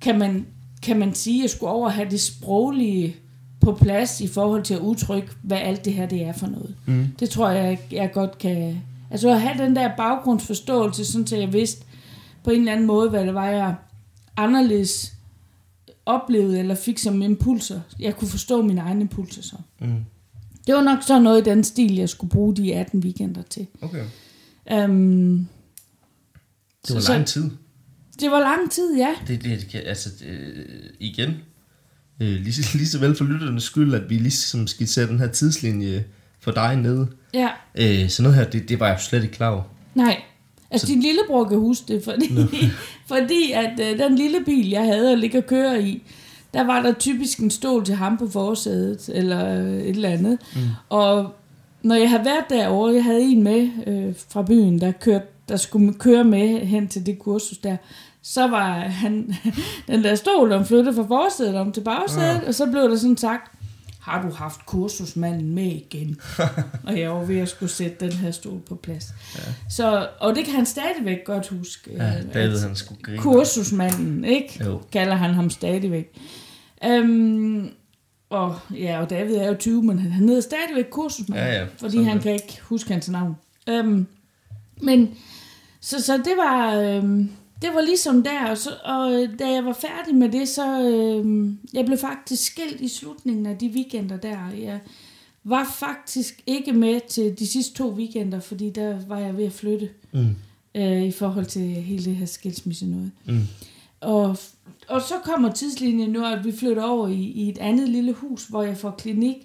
[0.00, 0.46] kan man,
[0.82, 3.16] kan man sige, jeg skulle over have det sproglige
[3.60, 6.74] på plads i forhold til at udtrykke, hvad alt det her det er for noget.
[6.86, 7.08] Mm.
[7.20, 8.82] Det tror jeg, jeg godt kan...
[9.10, 11.84] Altså at have den der baggrundsforståelse, sådan så jeg vidste
[12.44, 13.74] på en eller anden måde, hvad det var, jeg
[14.36, 15.12] anderledes
[16.06, 17.80] oplevede eller fik som impulser.
[17.98, 19.56] Jeg kunne forstå mine egne impulser så.
[19.78, 20.04] Mm.
[20.70, 23.66] Det var nok så noget i den stil, jeg skulle bruge de 18 weekender til.
[23.82, 24.04] Okay.
[24.84, 25.48] Um,
[26.86, 27.50] Det var Så- lang tid.
[28.20, 29.14] det var lang tid, ja.
[29.28, 30.66] Det, det, kan- altså, øh,
[31.00, 31.28] igen,
[32.20, 36.04] øh, lige, lige så vel for lytternes skyld, at vi ligesom skitserer den her tidslinje
[36.40, 37.06] for dig ned.
[37.34, 39.62] Ja, Øh, så noget her, det, det var jeg slet ikke klar over.
[39.94, 40.22] nej.
[40.70, 42.28] Altså, din lillebror kan huske det, fordi,
[43.12, 46.02] fordi at øh, den lille bil, jeg havde at ligge og køre i,
[46.54, 50.38] der var der typisk en stol til ham på forsædet, eller øh, et eller andet.
[50.54, 50.60] Mm.
[50.88, 51.30] Og
[51.82, 55.56] når jeg havde været derovre, jeg havde en med øh, fra byen, der, kørte, der
[55.56, 57.76] skulle køre med hen til det kursus der,
[58.22, 59.34] så var han,
[59.88, 63.16] den der stol, der flyttede fra forsædet om til bagsædet, og så blev der sådan
[63.16, 63.52] sagt,
[64.00, 66.20] har du haft kursusmanden med igen?
[66.86, 69.04] og jeg var ved at skulle sætte den her stol på plads.
[69.36, 69.40] Ja.
[69.70, 71.90] Så, og det kan han stadigvæk godt huske.
[71.96, 73.18] Ja, øh, David han skulle grine.
[73.18, 74.64] kursusmanden, ikke?
[74.64, 74.80] Jo.
[74.92, 76.12] Kalder han ham stadigvæk.
[76.84, 77.68] Øhm,
[78.30, 82.02] og ja, og David er jo 20, men han, hedder stadigvæk kursusmanden, Ja, ja, fordi
[82.02, 82.22] han det.
[82.22, 83.36] kan ikke huske hans navn.
[83.68, 84.06] Øhm,
[84.82, 85.10] men,
[85.80, 87.30] så, så det var, øhm,
[87.62, 90.80] det var ligesom der, og, så, og øh, da jeg var færdig med det, så
[90.88, 94.38] øhm, jeg blev faktisk skilt i slutningen af de weekender der.
[94.58, 94.80] Jeg
[95.44, 99.52] var faktisk ikke med til de sidste to weekender, fordi der var jeg ved at
[99.52, 100.36] flytte Mm.
[100.74, 103.10] øh, i forhold til hele det her skilsmisse noget.
[103.26, 103.40] Mm.
[104.00, 104.36] Og,
[104.88, 108.44] og så kommer tidslinjen nu, at vi flytter over i, i et andet lille hus,
[108.44, 109.36] hvor jeg får klinik.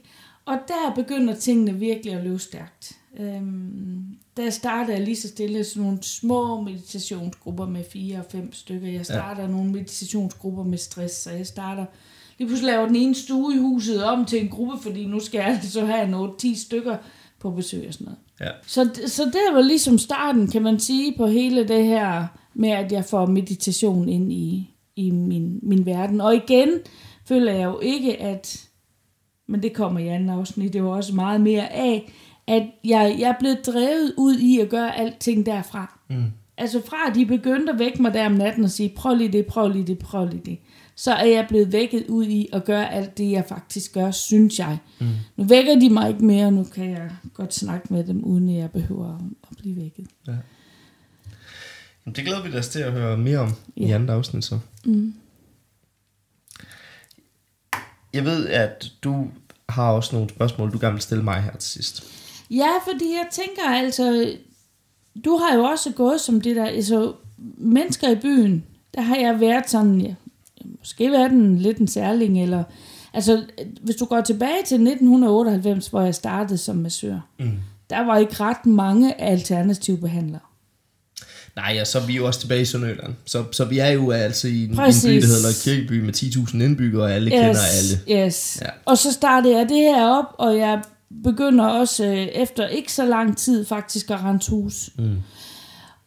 [0.45, 2.91] Og der begynder tingene virkelig at løbe stærkt.
[3.20, 8.53] Øhm, der starter jeg lige så stille sådan nogle små meditationsgrupper med fire og fem
[8.53, 8.88] stykker.
[8.88, 9.47] Jeg starter ja.
[9.47, 11.86] nogle meditationsgrupper med stress, så jeg starter
[12.38, 15.38] lige pludselig laver den ene stue i huset om til en gruppe, fordi nu skal
[15.38, 16.97] jeg så have nogle 10 stykker
[17.39, 18.20] på besøg og sådan noget.
[18.41, 18.51] Ja.
[18.68, 22.91] Så, så det var ligesom starten, kan man sige, på hele det her med, at
[22.91, 26.22] jeg får meditation ind i, i min, min verden.
[26.22, 26.70] Og igen
[27.26, 28.68] føler jeg jo ikke, at,
[29.47, 32.11] men det kommer i anden afsnit, det var også meget mere af,
[32.48, 36.00] at jeg, jeg er blevet drevet ud i at gøre alting derfra.
[36.10, 36.26] Mm.
[36.58, 39.32] Altså fra at de begyndte at vække mig der om natten og sige, prøv lige
[39.32, 40.58] det, prøv lige det, prøv lige det.
[40.96, 44.60] Så er jeg blevet vækket ud i at gøre alt det, jeg faktisk gør, synes
[44.60, 44.78] jeg.
[45.00, 45.08] Mm.
[45.36, 48.56] Nu vækker de mig ikke mere, nu kan jeg godt snakke med dem, uden at
[48.56, 49.16] jeg behøver
[49.52, 50.08] at blive vækket.
[50.28, 53.84] Jamen, Det glæder vi os til at høre mere om ja.
[53.84, 53.96] i Ja.
[53.96, 54.60] andet afsnit så.
[54.86, 55.14] Mm.
[58.14, 59.28] Jeg ved, at du
[59.70, 62.04] har også nogle spørgsmål, du gerne vil stille mig her til sidst.
[62.52, 64.34] Ja, fordi jeg tænker altså,
[65.26, 67.14] du har jo også gået som det der, altså
[67.58, 68.64] mennesker i byen,
[68.96, 70.14] der har jeg været sådan, ja,
[70.80, 72.64] måske været en lidt en særling, eller,
[73.14, 73.43] altså
[73.82, 77.52] hvis du går tilbage til 1998, hvor jeg startede som massør, Mm.
[77.89, 80.41] der var ikke ret mange alternative behandlere.
[81.56, 83.14] Nej, ja, så er vi jo også tilbage i Sønderjylland.
[83.26, 85.04] Så, så vi er jo altså i en, en Præcis.
[85.04, 87.39] by, der hedder Kirkeby med 10.000 indbyggere, og alle yes.
[87.39, 88.26] kender alle.
[88.26, 88.58] Yes.
[88.62, 88.68] Ja.
[88.86, 90.82] Og så startede jeg det her op, og jeg
[91.24, 94.89] begynder også øh, efter ikke så lang tid faktisk at rense hus.
[94.97, 95.16] Mm.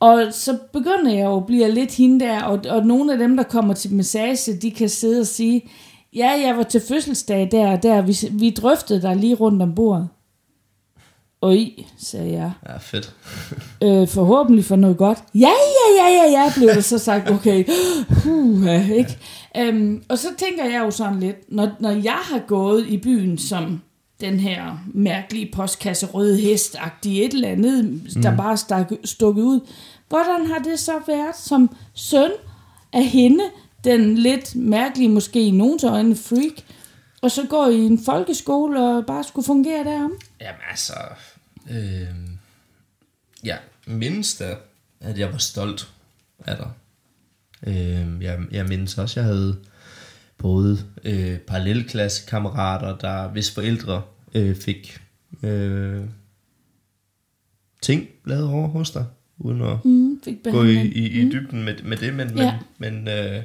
[0.00, 3.36] Og så begynder jeg jo at blive lidt hende der, og, og nogle af dem,
[3.36, 5.70] der kommer til massage, de kan sidde og sige,
[6.14, 9.74] ja, jeg var til fødselsdag der og der, vi, vi drøftede dig lige rundt om
[9.74, 10.08] bordet.
[11.42, 11.58] Oj,
[11.98, 12.52] sagde jeg.
[12.68, 13.14] Ja, fedt.
[13.84, 15.18] Øh, forhåbentlig for noget godt.
[15.34, 17.30] Ja, ja, ja, ja, ja, blev det så sagt.
[17.36, 17.64] Okay,
[18.26, 19.18] uh, ikke?
[19.70, 23.38] Um, og så tænker jeg jo sådan lidt, når, når jeg har gået i byen
[23.38, 23.80] som
[24.20, 29.60] den her mærkelige postkasse røde hest et eller andet, der bare stak, stukket ud.
[30.08, 32.30] Hvordan har det så været som søn
[32.92, 33.44] af hende,
[33.84, 36.62] den lidt mærkelige, måske i nogens øjne freak,
[37.22, 40.12] og så går i en folkeskole og bare skulle fungere derom?
[40.40, 40.94] Jamen altså,
[41.70, 42.08] øh,
[43.44, 43.56] ja,
[43.86, 44.56] mindes da,
[45.00, 45.88] at jeg var stolt
[46.46, 46.70] af dig.
[47.66, 49.58] Øh, jeg, jeg mindes også, at jeg havde
[50.38, 54.02] både øh, parallelklassekammerater, der hvis forældre
[54.34, 55.00] øh, fik
[55.42, 56.04] øh,
[57.82, 59.06] ting lavet over hos dig,
[59.38, 62.58] uden at Mm, fik gå i, i, i dybden med, med det, men, Ja.
[62.78, 63.42] men, men øh,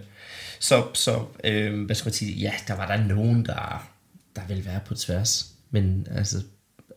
[0.60, 3.90] så, så øh, hvad skal man sige, ja, der var der nogen, der,
[4.36, 6.38] der ville være på tværs, men altså,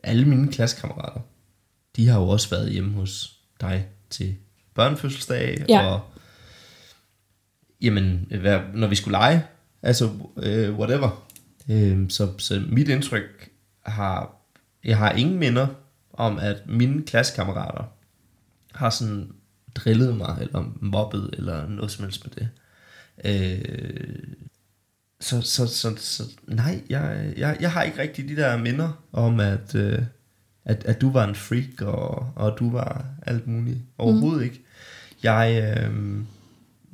[0.03, 1.21] alle mine klassekammerater,
[1.97, 4.35] de har jo også været hjemme hos dig til
[4.75, 5.87] børnefødselsdag, Ja.
[5.87, 6.01] og
[7.83, 8.27] jamen,
[8.75, 9.45] når vi skulle lege
[9.87, 11.27] Altså, øh, whatever.
[11.71, 13.51] Øh, så, så mit indtryk
[13.83, 14.37] har,
[14.85, 15.67] jeg har ingen minder
[16.13, 17.85] om, at mine klassekammerater
[18.73, 19.29] har sådan
[19.75, 22.49] drillet mig, eller mobbet, eller noget som helst med det.
[23.25, 24.19] Øh,
[25.21, 29.41] så, så, så, så nej, jeg, jeg, jeg har ikke rigtig de der minder om,
[29.41, 30.03] at, øh,
[30.65, 33.79] at, at du var en freak, og, og du var alt muligt.
[33.99, 34.45] Overhovedet mm.
[34.45, 34.61] ikke.
[35.23, 36.19] Jeg, øh,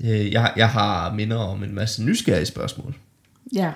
[0.04, 2.94] øh, jeg, jeg har minder om en masse nysgerrige spørgsmål.
[3.54, 3.72] Ja.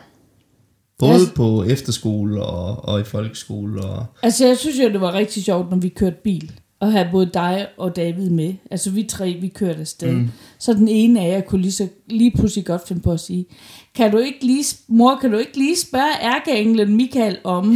[0.99, 3.83] Både Altså- på efterskole og, og i folkeskole.
[3.85, 7.09] Og, Altså, jeg synes jo, det var rigtig sjovt, når vi kørte bil, og havde
[7.13, 8.55] både dig og David med.
[8.71, 10.13] Altså, vi tre, vi kørte afsted.
[10.13, 10.29] Mm.
[10.59, 13.47] Så den ene af jer kunne lige, så, lige pludselig godt finde på at sige,
[13.95, 17.73] kan du ikke lige, mor, kan du ikke lige spørge ærkeenglen Michael om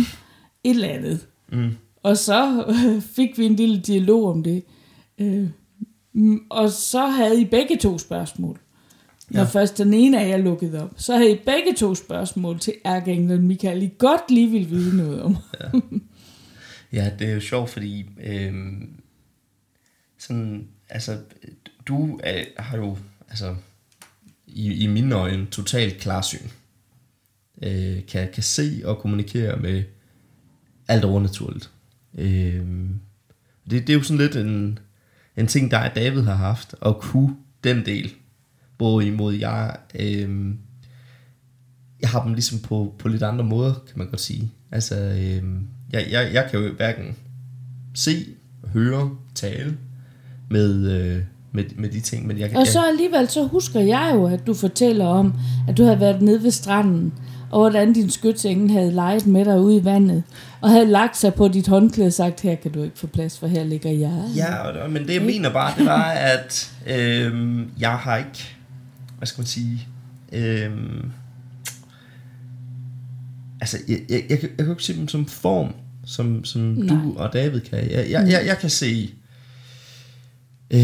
[0.65, 1.27] et eller andet?
[1.53, 1.71] mm,
[2.03, 4.63] Og så øh, fik vi en lille dialog om det.
[5.19, 5.47] Øh,
[6.51, 8.59] og så havde I begge to spørgsmål.
[9.31, 9.47] Når Ja.
[9.47, 13.43] først den ene af jer lukkede op, så havde I begge to spørgsmål til ærkeenglen
[13.47, 15.37] Michael, I godt lige ville vide noget om.
[16.93, 18.53] ja, det er jo sjovt, fordi øh,
[20.19, 21.19] sådan, altså,
[21.87, 22.97] du er, har jo
[23.29, 23.57] altså,
[24.47, 26.49] i, i mine øjne totalt klarsyn.
[27.63, 29.83] Øh, kan, kan se og kommunikere med
[30.89, 31.71] alt overnaturligt.
[32.19, 32.67] Øh,
[33.71, 34.79] det, det er jo sådan lidt en,
[35.41, 38.13] en ting, der er David har haft, at kunne den del.
[38.77, 40.55] Hvorimod jeg, øh,
[42.01, 44.51] jeg har dem ligesom på, på lidt andre måder, kan man godt sige.
[44.73, 45.43] Altså, øh,
[45.93, 47.17] jeg, jeg, jeg kan jo hverken
[47.95, 48.27] se,
[48.73, 49.77] høre, tale
[50.51, 51.23] med, øh,
[51.53, 52.59] med, med de ting, men jeg kan...
[52.59, 55.35] Og så alligevel, så husker jeg jo, at du fortæller om,
[55.69, 57.13] at du havde været nede ved stranden,
[57.51, 60.23] og hvordan din skytsengel havde leget med dig ude i vandet,
[60.61, 63.39] og havde lagt sig på dit håndklæde og sagt, her kan du ikke få plads,
[63.39, 64.25] for her ligger jeg.
[64.37, 68.57] Ja, men det jeg mener bare, det var, at øh, jeg har ikke,
[69.19, 69.89] hvad skal man sige,
[70.33, 70.71] øh,
[73.61, 75.75] altså, jeg, jeg, jeg, kan- jeg kan ikke se dem som form,
[76.05, 76.97] som, som Nej.
[77.05, 77.79] du og David kan.
[77.91, 79.11] Jeg, jeg, jeg, jeg kan se,
[80.71, 80.81] øh,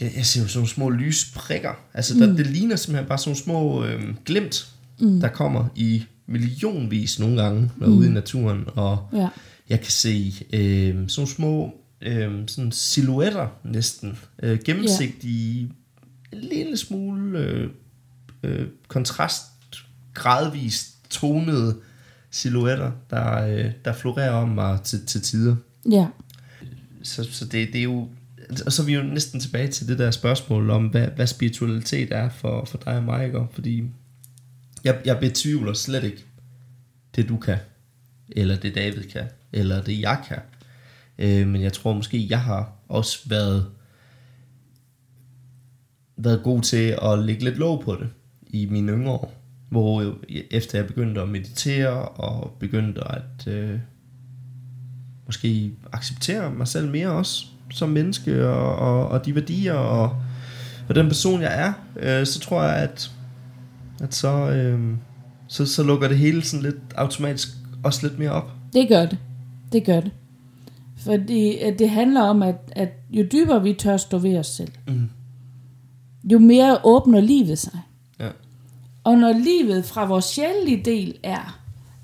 [0.00, 1.72] jeg, jeg ser jo sådan nogle små lysprikker.
[1.94, 4.68] Altså, der, det ligner simpelthen bare sådan nogle små øh, glimt,
[5.00, 5.20] mm.
[5.20, 7.98] der kommer i millionvis nogle gange, når mm.
[7.98, 9.28] ude i naturen, og Ja.
[9.68, 15.72] jeg kan se øh, sådan små øh, sådan silhuetter næsten, øh, gennemsigtige,
[16.32, 17.70] en lille smule øh,
[18.42, 19.42] øh, kontrast,
[20.14, 21.76] gradvist tonede
[22.30, 25.56] silhuetter, der, øh, der florerer om mig til, til tider.
[25.90, 26.06] ja.
[27.02, 28.08] Så, så det, det er jo,
[28.66, 32.12] og så er vi jo næsten tilbage til det der spørgsmål om, hvad, hvad spiritualitet
[32.12, 33.46] er for, for dig og mig, ikke?
[33.52, 33.84] fordi
[34.84, 36.24] jeg, jeg betvivler slet ikke
[37.16, 37.58] det du kan,
[38.28, 40.38] eller det David kan, eller det jeg kan.
[41.18, 43.66] Øh, men jeg tror måske, jeg har også været,
[46.16, 48.08] været god til at lægge lidt låg på det
[48.46, 49.34] i mine yngre år.
[49.68, 50.12] Hvor jeg,
[50.50, 53.78] efter jeg begyndte at meditere og begyndte at øh,
[55.26, 60.22] måske acceptere mig selv mere også som menneske og, og, og de værdier og,
[60.88, 63.10] og den person jeg er, øh, så tror jeg, at,
[64.00, 64.80] at så, øh,
[65.48, 67.48] så, så lukker det hele sådan lidt automatisk
[67.84, 68.50] også lidt mere op.
[68.72, 69.18] Det gør det.
[69.72, 70.10] Det gør det.
[70.98, 74.72] Fordi at det handler om, at, at jo dybere vi tør stå ved os selv,
[74.88, 75.10] Mm.
[76.24, 77.78] jo mere åbner livet sig.
[78.20, 78.28] Ja.
[79.04, 81.60] Og når livet fra vores sjælelige del er,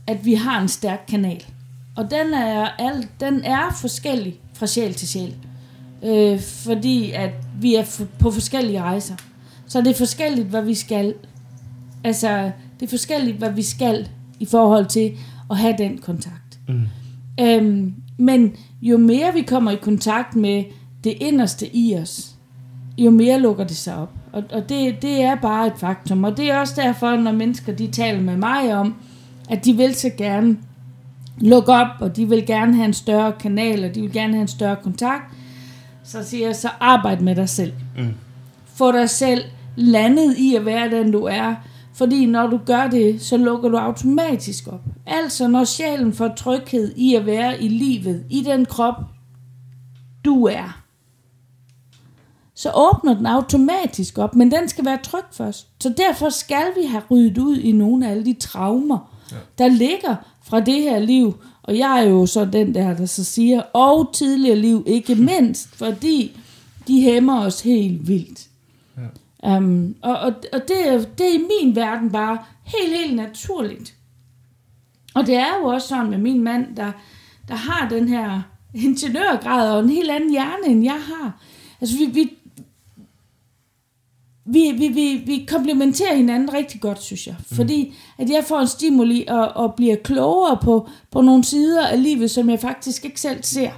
[0.07, 1.45] at vi har en stærk kanal,
[1.97, 5.35] og den er, al, den er forskellig fra sjæl til sjæl,
[6.05, 7.31] øh, fordi at
[7.61, 9.15] vi er på forskellige rejser.
[9.67, 11.15] Så det er forskelligt, hvad vi skal.
[12.05, 14.09] Altså, det er forskelligt, hvad vi skal
[14.41, 15.13] i forhold til
[15.51, 16.59] at have den kontakt.
[16.69, 16.83] Mm.
[17.41, 20.65] Øhm, men jo mere vi kommer i kontakt med
[21.05, 22.35] det inderste i os,
[22.99, 24.13] jo mere lukker det sig op.
[24.33, 26.25] Og, og det, det er bare et faktum.
[26.25, 28.95] Og det er også derfor, når mennesker de taler med mig om,
[29.51, 30.59] at de vil så gerne
[31.39, 34.43] lukke op, og de vil gerne have en større kanal, og de vil gerne have
[34.43, 35.25] en større kontakt,
[36.05, 37.73] så siger jeg, så arbejd med dig selv.
[37.97, 38.15] Mm.
[38.75, 39.45] Få dig selv
[39.77, 41.55] landet i at være den, du er.
[41.97, 44.81] Fordi når du gør det, så lukker du automatisk op.
[45.07, 48.95] Altså når sjælen får tryghed i at være i livet, i den krop,
[50.25, 50.83] du er,
[52.55, 55.69] så åbner den automatisk op, men den skal være tryg først.
[55.83, 59.37] Så derfor skal vi have ryddet ud i nogle af alle de traumer, ja.
[59.59, 61.35] der ligger fra det her liv.
[61.63, 65.69] Og jeg er jo så den der, der så siger, og tidligere liv ikke mindst,
[65.77, 66.41] fordi
[66.89, 68.47] de hæmmer os helt vildt.
[69.47, 73.95] Um, og og, og det, det er i min verden bare helt, helt naturligt.
[75.15, 76.93] Og det er jo også sådan med min mand, der,
[77.49, 78.43] der har den her
[78.75, 81.41] ingeniørgrad og en helt anden hjerne, end jeg har.
[81.81, 82.31] Altså, vi, vi,
[84.45, 87.37] vi, vi, vi, vi komplementerer hinanden rigtig godt, synes jeg.
[87.53, 92.03] Fordi at jeg får en stimuli og, og bliver klogere på, på nogle sider af
[92.03, 93.71] livet, som jeg faktisk ikke selv ser.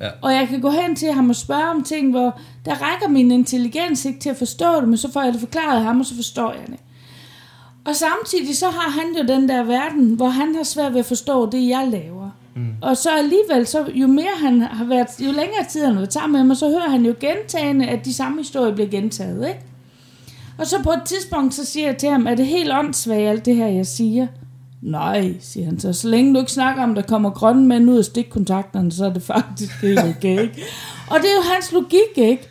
[0.00, 0.08] Ja.
[0.22, 3.30] Og jeg kan gå hen til ham og spørge om ting, hvor der rækker min
[3.30, 6.06] intelligens ikke til at forstå det, men så får jeg det forklaret af ham, og
[6.06, 6.78] så forstår jeg det.
[7.84, 11.06] Og samtidig så har han jo den der verden, hvor han har svært ved at
[11.06, 12.30] forstå det, jeg laver.
[12.56, 12.68] Mm.
[12.82, 16.12] Og så alligevel, så jo mere han har været, jo længere tid han har været
[16.12, 19.60] sammen med mig, så hører han jo gentagende, at de samme historier bliver gentaget, ikke?
[20.58, 23.44] Og så på et tidspunkt, så siger jeg til ham, er det helt åndssvagt, alt
[23.44, 24.26] det her, jeg siger?
[24.84, 25.92] Nej, siger han så.
[25.92, 29.12] Så længe du ikke snakker om, der kommer grønne mænd ud af stikkontakterne, så er
[29.12, 30.62] det faktisk helt okay, ikke?
[31.10, 32.48] Og det er jo hans logik, ikke?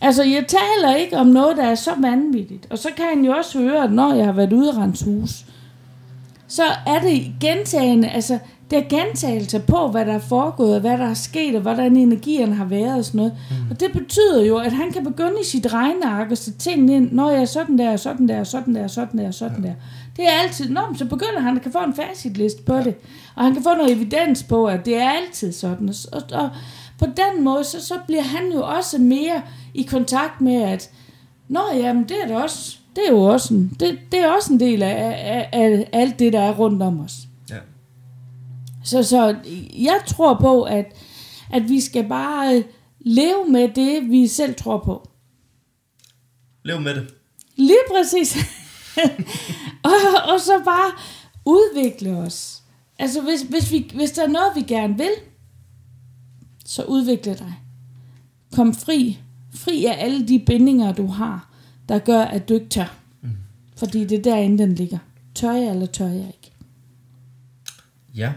[0.00, 2.66] Altså, jeg taler ikke om noget, der er så vanvittigt.
[2.70, 5.04] Og så kan han jo også høre, at når jeg har været ude af rense
[5.04, 5.44] hus,
[6.48, 8.38] så er det gentagende, altså,
[8.72, 11.96] det er gentagelse på, hvad der er foregået, og hvad der er sket, og hvordan
[11.96, 13.32] energien har været og sådan noget.
[13.50, 13.70] Mm.
[13.70, 17.12] Og det betyder jo, at han kan begynde i sit regneark og sætte tingene ind,
[17.12, 19.72] når jeg er sådan der, sådan der, sådan der, sådan der, sådan der.
[20.16, 22.94] Det er altid, nå, men så begynder han at kan få en facitliste på det,
[23.34, 25.88] og han kan få noget evidens på, at det er altid sådan.
[25.88, 26.50] Og, og, og
[26.98, 29.42] på den måde, så, så bliver han jo også mere
[29.74, 30.90] i kontakt med, at
[31.48, 34.52] nå, jamen, det er det også, det er jo også en, det, det er også
[34.52, 34.94] en del af,
[35.24, 37.12] af, af alt det, der er rundt om os.
[38.84, 39.36] Så, så
[39.76, 40.86] jeg tror på, at,
[41.52, 42.64] at vi skal bare
[43.00, 45.10] leve med det, vi selv tror på.
[46.64, 47.14] Lev med det.
[47.56, 48.36] Lige præcis.
[49.84, 49.92] og,
[50.32, 50.92] og så bare
[51.44, 52.62] udvikle os.
[52.98, 55.10] Altså, hvis, hvis, vi, hvis der er noget, vi gerne vil,
[56.64, 57.54] så udvikle dig.
[58.52, 59.18] Kom fri.
[59.54, 61.50] Fri af alle de bindinger, du har,
[61.88, 62.96] der gør, at du ikke tør.
[63.20, 63.30] Mm.
[63.76, 64.98] Fordi det er derinde, den ligger.
[65.34, 66.52] Tør jeg, eller tør jeg ikke?
[68.14, 68.32] Ja.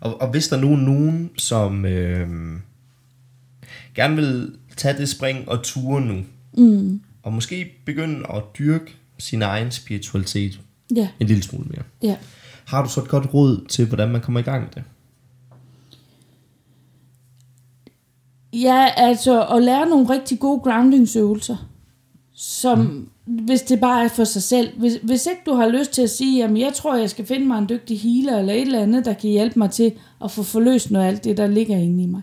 [0.00, 2.28] Og, og hvis der nu er nogen, som øh,
[3.94, 6.22] gerne vil tage det spring og ture nu,
[6.56, 7.00] Mm.
[7.22, 10.60] og måske begynde at dyrke sin egen spiritualitet
[10.96, 11.82] Ja, en lille smule mere.
[12.02, 12.16] ja.
[12.64, 14.82] Har du så et godt råd til, hvordan man kommer i gang med det?
[18.52, 21.69] Ja, altså at lære nogle rigtig gode groundingsøvelser,
[22.42, 23.08] som mm.
[23.44, 24.78] hvis det bare er for sig selv.
[24.78, 27.46] Hvis, hvis ikke du har lyst til at sige, jamen jeg tror, jeg skal finde
[27.46, 29.92] mig en dygtig healer eller et eller andet, der kan hjælpe mig til
[30.24, 32.22] at få forløst noget af alt det, der ligger inde i mig.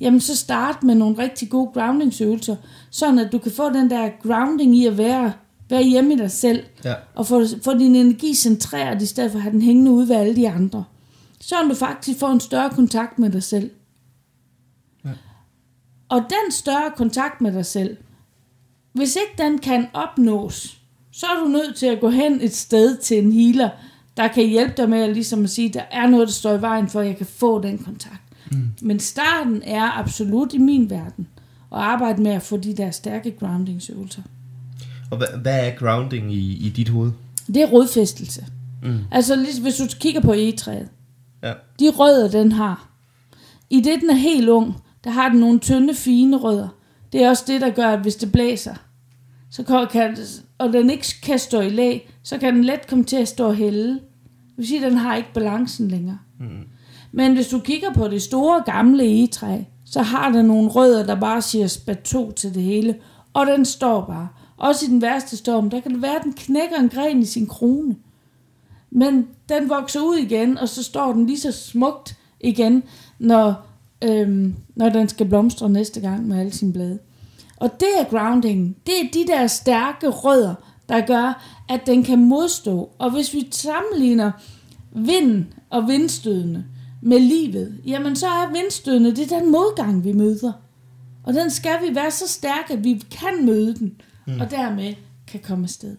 [0.00, 2.56] Jamen så start med nogle rigtig gode groundingsøvelser,
[2.90, 5.32] sådan at du kan få den der grounding i at være,
[5.70, 6.94] være hjemme i dig selv, Ja.
[7.14, 10.16] og få, få din energi centreret, i stedet for at have den hængende ude ved
[10.16, 10.84] alle de andre.
[11.40, 13.70] Så du faktisk får en større kontakt med dig selv.
[16.08, 17.96] Og den større kontakt med dig selv,
[18.98, 20.78] hvis ikke den kan opnås,
[21.12, 23.70] så er du nødt til at gå hen et sted til en healer,
[24.16, 26.60] der kan hjælpe dig med at, ligesom at sige, der er noget, der står i
[26.60, 28.20] vejen for, at jeg kan få den kontakt.
[28.52, 28.68] Mm.
[28.82, 31.28] Men starten er absolut i min verden
[31.72, 34.22] at arbejde med at få de der stærke groundingsøvelser.
[35.10, 37.12] Og hvad, hvad er grounding i, i dit hoved?
[37.46, 38.46] Det er rodfæstelse.
[38.82, 38.98] Mm.
[39.12, 40.88] Altså ligesom hvis du kigger på egetræet,
[41.42, 41.52] Ja.
[41.80, 42.88] de rødder, den har.
[43.70, 44.74] I det, den er helt ung,
[45.04, 46.68] der har den nogle tynde, fine rødder.
[47.12, 48.74] Det er også det, der gør, at hvis det blæser,
[49.50, 50.16] så kan,
[50.58, 53.46] og den ikke kan stå i læ, så kan den let komme til at stå
[53.46, 53.92] og hælde.
[53.92, 56.18] Det vil sige, at den har ikke balancen længere.
[56.40, 56.64] Mm.
[57.12, 61.14] Men hvis du kigger på det store, gamle egetræ, så har den nogle rødder, der
[61.14, 62.96] bare siger spato til det hele,
[63.32, 64.28] og den står bare.
[64.56, 67.24] Også i den værste storm, der kan det være, at den knækker en gren i
[67.24, 67.96] sin krone.
[68.90, 72.82] Men den vokser ud igen, og så står den lige så smukt igen,
[73.18, 73.66] når,
[74.04, 76.98] øhm, når den skal blomstre næste gang med alle sine blade.
[77.60, 78.76] Og det er grounding.
[78.86, 80.54] Det er de der stærke rødder,
[80.88, 82.90] der gør, at den kan modstå.
[82.98, 84.30] Og hvis vi sammenligner
[84.92, 86.66] vind og vindstødene
[87.02, 90.52] med livet, jamen så er vindstødene, det er den modgang, vi møder.
[91.22, 94.40] Og den skal vi være så stærke, at vi kan møde den, mm.
[94.40, 94.94] og dermed
[95.26, 95.96] kan komme afsted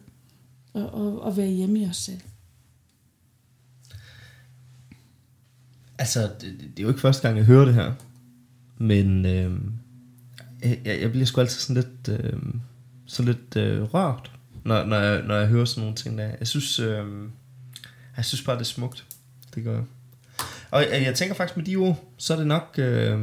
[0.74, 2.20] og, og, og være hjemme i os selv.
[6.00, 7.94] Altså, det, det er jo ikke første gang, jeg hører det her.
[8.78, 9.52] Men øh,
[10.64, 12.40] jeg, jeg bliver sgu altid sådan lidt, øh,
[13.06, 14.32] sådan lidt øh, rørt,
[14.66, 16.32] når, når, jeg, når jeg hører sådan nogle ting der.
[16.40, 17.06] Jeg synes, øh,
[18.18, 19.06] jeg synes bare, det er smukt.
[19.56, 19.84] Det gør jeg.
[20.72, 23.20] Og jeg, jeg tænker faktisk med de ord, så er det nok øh,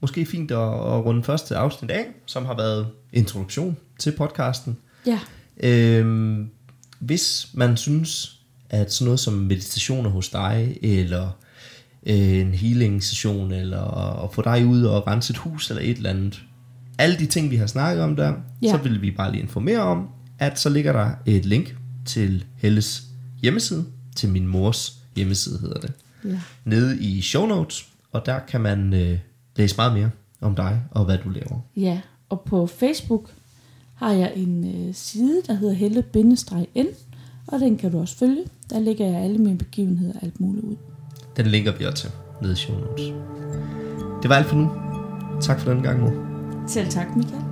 [0.00, 4.76] måske fint at, at runde første afsnit af, som har været introduktion til podcasten.
[5.06, 5.20] Ja,
[5.60, 6.38] Øh,
[6.98, 8.38] hvis man synes,
[8.70, 11.30] at sådan noget som meditationer hos dig, eller
[12.06, 13.82] øh, en healing session, eller
[14.24, 16.42] at få dig ud og rense et hus, eller et eller andet,
[16.98, 18.32] alle de ting, vi har snakket om der,
[18.62, 18.70] Ja.
[18.70, 23.02] så vil vi bare lige informere om, at så ligger der et link til Helles
[23.42, 23.84] hjemmeside,
[24.16, 25.92] til min mors hjemmeside hedder det,
[26.24, 26.40] ja.
[26.64, 29.18] nede i show notes, og der kan man øh,
[29.56, 31.60] læse meget mere om dig og hvad du laver.
[31.76, 33.30] Ja, og på Facebook
[33.94, 36.86] har jeg en øh, side, der hedder helle-n,
[37.46, 38.44] og den kan du også følge.
[38.70, 40.76] Der lægger jeg alle mine begivenheder og alt muligt ud.
[41.36, 42.10] Den linker vi også til
[42.42, 43.02] nede i show notes.
[44.22, 44.70] Det var alt for nu.
[45.40, 46.37] Tak for den gang, mor.
[46.68, 47.47] Selv tak, Michael.